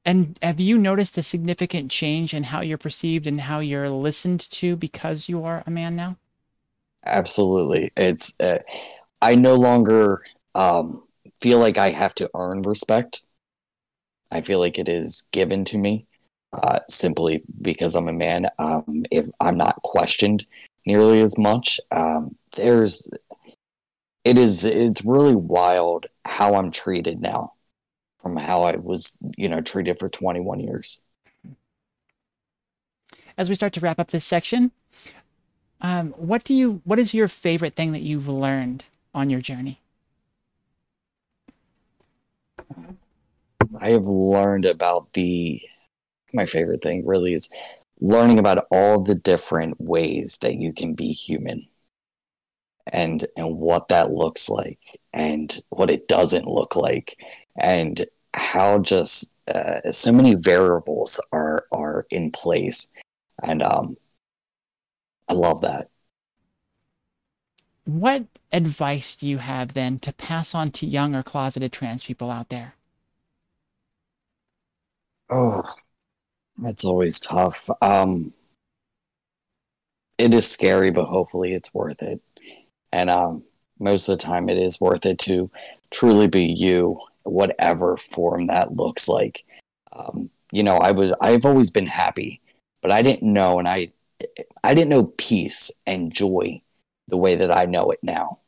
and 0.04 0.38
have 0.42 0.60
you 0.60 0.78
noticed 0.78 1.18
a 1.18 1.22
significant 1.22 1.90
change 1.90 2.32
in 2.32 2.44
how 2.44 2.60
you're 2.60 2.78
perceived 2.78 3.26
and 3.26 3.42
how 3.42 3.58
you're 3.58 3.90
listened 3.90 4.40
to 4.40 4.76
because 4.76 5.28
you 5.28 5.44
are 5.44 5.62
a 5.66 5.70
man 5.70 5.96
now 5.96 6.16
absolutely 7.04 7.90
it's 7.96 8.38
uh, 8.40 8.58
i 9.20 9.34
no 9.34 9.54
longer 9.54 10.22
um, 10.54 11.02
feel 11.40 11.58
like 11.58 11.78
I 11.78 11.90
have 11.90 12.14
to 12.16 12.30
earn 12.34 12.62
respect. 12.62 13.24
I 14.30 14.40
feel 14.40 14.58
like 14.58 14.78
it 14.78 14.88
is 14.88 15.28
given 15.30 15.64
to 15.66 15.78
me 15.78 16.06
uh, 16.62 16.80
simply 16.88 17.42
because 17.60 17.94
I'm 17.94 18.08
a 18.08 18.12
man. 18.12 18.48
Um, 18.58 19.04
if 19.10 19.28
I'm 19.40 19.56
not 19.56 19.82
questioned 19.82 20.46
nearly 20.86 21.20
as 21.20 21.36
much, 21.38 21.80
um, 21.90 22.36
there's 22.56 23.10
it 24.24 24.38
is 24.38 24.64
it's 24.64 25.04
really 25.04 25.34
wild 25.34 26.06
how 26.24 26.54
I'm 26.54 26.70
treated 26.70 27.20
now 27.20 27.52
from 28.18 28.36
how 28.36 28.62
I 28.62 28.76
was, 28.76 29.18
you 29.36 29.48
know, 29.48 29.60
treated 29.60 29.98
for 29.98 30.08
21 30.08 30.60
years. 30.60 31.02
As 33.36 33.48
we 33.48 33.54
start 33.54 33.72
to 33.74 33.80
wrap 33.80 33.98
up 33.98 34.10
this 34.10 34.24
section, 34.24 34.70
um, 35.80 36.10
what 36.16 36.44
do 36.44 36.54
you 36.54 36.80
what 36.84 36.98
is 36.98 37.12
your 37.12 37.28
favorite 37.28 37.74
thing 37.74 37.92
that 37.92 38.00
you've 38.00 38.28
learned 38.28 38.84
on 39.12 39.28
your 39.28 39.40
journey? 39.40 39.80
I 43.78 43.90
have 43.90 44.06
learned 44.06 44.64
about 44.64 45.12
the 45.12 45.60
my 46.34 46.46
favorite 46.46 46.82
thing 46.82 47.06
really 47.06 47.34
is 47.34 47.50
learning 48.00 48.38
about 48.38 48.66
all 48.70 49.02
the 49.02 49.14
different 49.14 49.80
ways 49.80 50.38
that 50.42 50.56
you 50.56 50.72
can 50.72 50.94
be 50.94 51.12
human 51.12 51.62
and 52.86 53.26
and 53.36 53.56
what 53.56 53.88
that 53.88 54.12
looks 54.12 54.48
like 54.48 55.00
and 55.12 55.60
what 55.70 55.90
it 55.90 56.06
doesn't 56.06 56.46
look 56.46 56.76
like 56.76 57.16
and 57.56 58.06
how 58.34 58.78
just 58.78 59.32
uh, 59.48 59.90
so 59.90 60.12
many 60.12 60.34
variables 60.34 61.20
are 61.32 61.66
are 61.72 62.06
in 62.10 62.30
place 62.30 62.90
and 63.42 63.62
um 63.62 63.96
I 65.28 65.32
love 65.32 65.62
that. 65.62 65.88
What 67.84 68.24
advice 68.52 69.16
do 69.16 69.28
you 69.28 69.38
have 69.38 69.74
then 69.74 69.98
to 70.00 70.12
pass 70.12 70.54
on 70.54 70.70
to 70.72 70.86
young 70.86 71.14
or 71.14 71.22
closeted 71.22 71.72
trans 71.72 72.04
people 72.04 72.30
out 72.30 72.48
there? 72.48 72.74
Oh, 75.30 75.62
that's 76.58 76.84
always 76.84 77.20
tough. 77.20 77.68
Um, 77.82 78.32
it 80.18 80.32
is 80.32 80.50
scary, 80.50 80.90
but 80.90 81.06
hopefully 81.06 81.52
it's 81.52 81.74
worth 81.74 82.02
it. 82.02 82.20
And 82.92 83.10
um, 83.10 83.44
most 83.78 84.08
of 84.08 84.18
the 84.18 84.24
time, 84.24 84.48
it 84.48 84.58
is 84.58 84.80
worth 84.80 85.04
it 85.04 85.18
to 85.20 85.50
truly 85.90 86.28
be 86.28 86.44
you, 86.44 87.00
whatever 87.24 87.96
form 87.96 88.46
that 88.46 88.76
looks 88.76 89.08
like. 89.08 89.44
Um, 89.92 90.30
you 90.52 90.62
know, 90.62 90.76
I 90.76 90.92
was 90.92 91.14
I've 91.20 91.44
always 91.44 91.70
been 91.70 91.86
happy, 91.86 92.40
but 92.82 92.92
I 92.92 93.02
didn't 93.02 93.32
know, 93.32 93.58
and 93.58 93.68
I 93.68 93.90
I 94.62 94.74
didn't 94.74 94.90
know 94.90 95.12
peace 95.16 95.70
and 95.86 96.12
joy 96.12 96.62
the 97.08 97.16
way 97.16 97.34
that 97.34 97.50
I 97.50 97.64
know 97.64 97.90
it 97.90 97.98
now. 98.02 98.38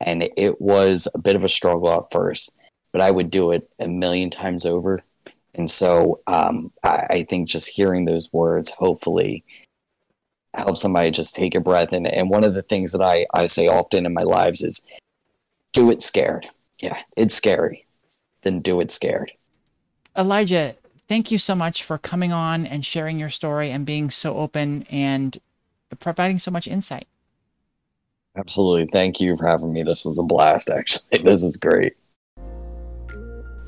And 0.00 0.28
it 0.36 0.60
was 0.60 1.08
a 1.14 1.18
bit 1.18 1.34
of 1.34 1.42
a 1.42 1.48
struggle 1.48 1.90
at 1.90 2.12
first, 2.12 2.52
but 2.92 3.00
I 3.00 3.10
would 3.10 3.30
do 3.30 3.50
it 3.50 3.68
a 3.80 3.88
million 3.88 4.30
times 4.30 4.64
over 4.64 5.02
and 5.58 5.68
so 5.68 6.20
um, 6.28 6.72
I, 6.84 7.06
I, 7.10 7.22
think 7.24 7.48
just 7.48 7.68
hearing 7.68 8.04
those 8.04 8.32
words 8.32 8.70
hopefully 8.70 9.44
helps 10.54 10.80
somebody 10.80 11.10
just 11.10 11.34
take 11.34 11.56
a 11.56 11.60
breath. 11.60 11.92
And, 11.92 12.06
and 12.06 12.30
one 12.30 12.44
of 12.44 12.54
the 12.54 12.62
things 12.62 12.92
that 12.92 13.02
I, 13.02 13.26
I 13.34 13.46
say 13.46 13.66
often 13.66 14.06
in 14.06 14.14
my 14.14 14.22
lives 14.22 14.62
is 14.62 14.86
do 15.72 15.90
it 15.90 16.00
scared. 16.00 16.48
Yeah, 16.80 16.98
it's 17.16 17.34
scary. 17.34 17.86
Then 18.42 18.60
do 18.60 18.80
it 18.80 18.92
scared. 18.92 19.32
Elijah, 20.16 20.76
thank 21.08 21.32
you 21.32 21.38
so 21.38 21.56
much 21.56 21.82
for 21.82 21.98
coming 21.98 22.32
on 22.32 22.64
and 22.64 22.86
sharing 22.86 23.18
your 23.18 23.28
story 23.28 23.70
and 23.70 23.84
being 23.84 24.10
so 24.10 24.36
open 24.36 24.84
and 24.84 25.38
providing 25.98 26.38
so 26.38 26.52
much 26.52 26.68
insight. 26.68 27.08
Absolutely. 28.36 28.86
Thank 28.92 29.20
you 29.20 29.34
for 29.34 29.48
having 29.48 29.72
me. 29.72 29.82
This 29.82 30.04
was 30.04 30.20
a 30.20 30.22
blast, 30.22 30.70
actually. 30.70 31.04
This 31.24 31.42
is 31.42 31.56
great. 31.56 31.94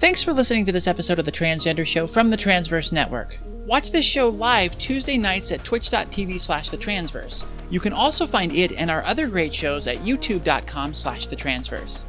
Thanks 0.00 0.22
for 0.22 0.32
listening 0.32 0.64
to 0.64 0.72
this 0.72 0.86
episode 0.86 1.18
of 1.18 1.26
The 1.26 1.30
Transgender 1.30 1.86
Show 1.86 2.06
from 2.06 2.30
the 2.30 2.36
Transverse 2.38 2.90
Network. 2.90 3.38
Watch 3.66 3.92
this 3.92 4.06
show 4.06 4.30
live 4.30 4.78
Tuesday 4.78 5.18
nights 5.18 5.52
at 5.52 5.62
twitch.tv 5.62 6.40
slash 6.40 6.70
the 6.70 6.78
transverse. 6.78 7.44
You 7.68 7.80
can 7.80 7.92
also 7.92 8.26
find 8.26 8.50
it 8.50 8.72
and 8.72 8.90
our 8.90 9.04
other 9.04 9.28
great 9.28 9.52
shows 9.52 9.86
at 9.86 9.98
youtube.com 9.98 10.94
slash 10.94 11.26
the 11.26 11.36
transverse. 11.36 12.06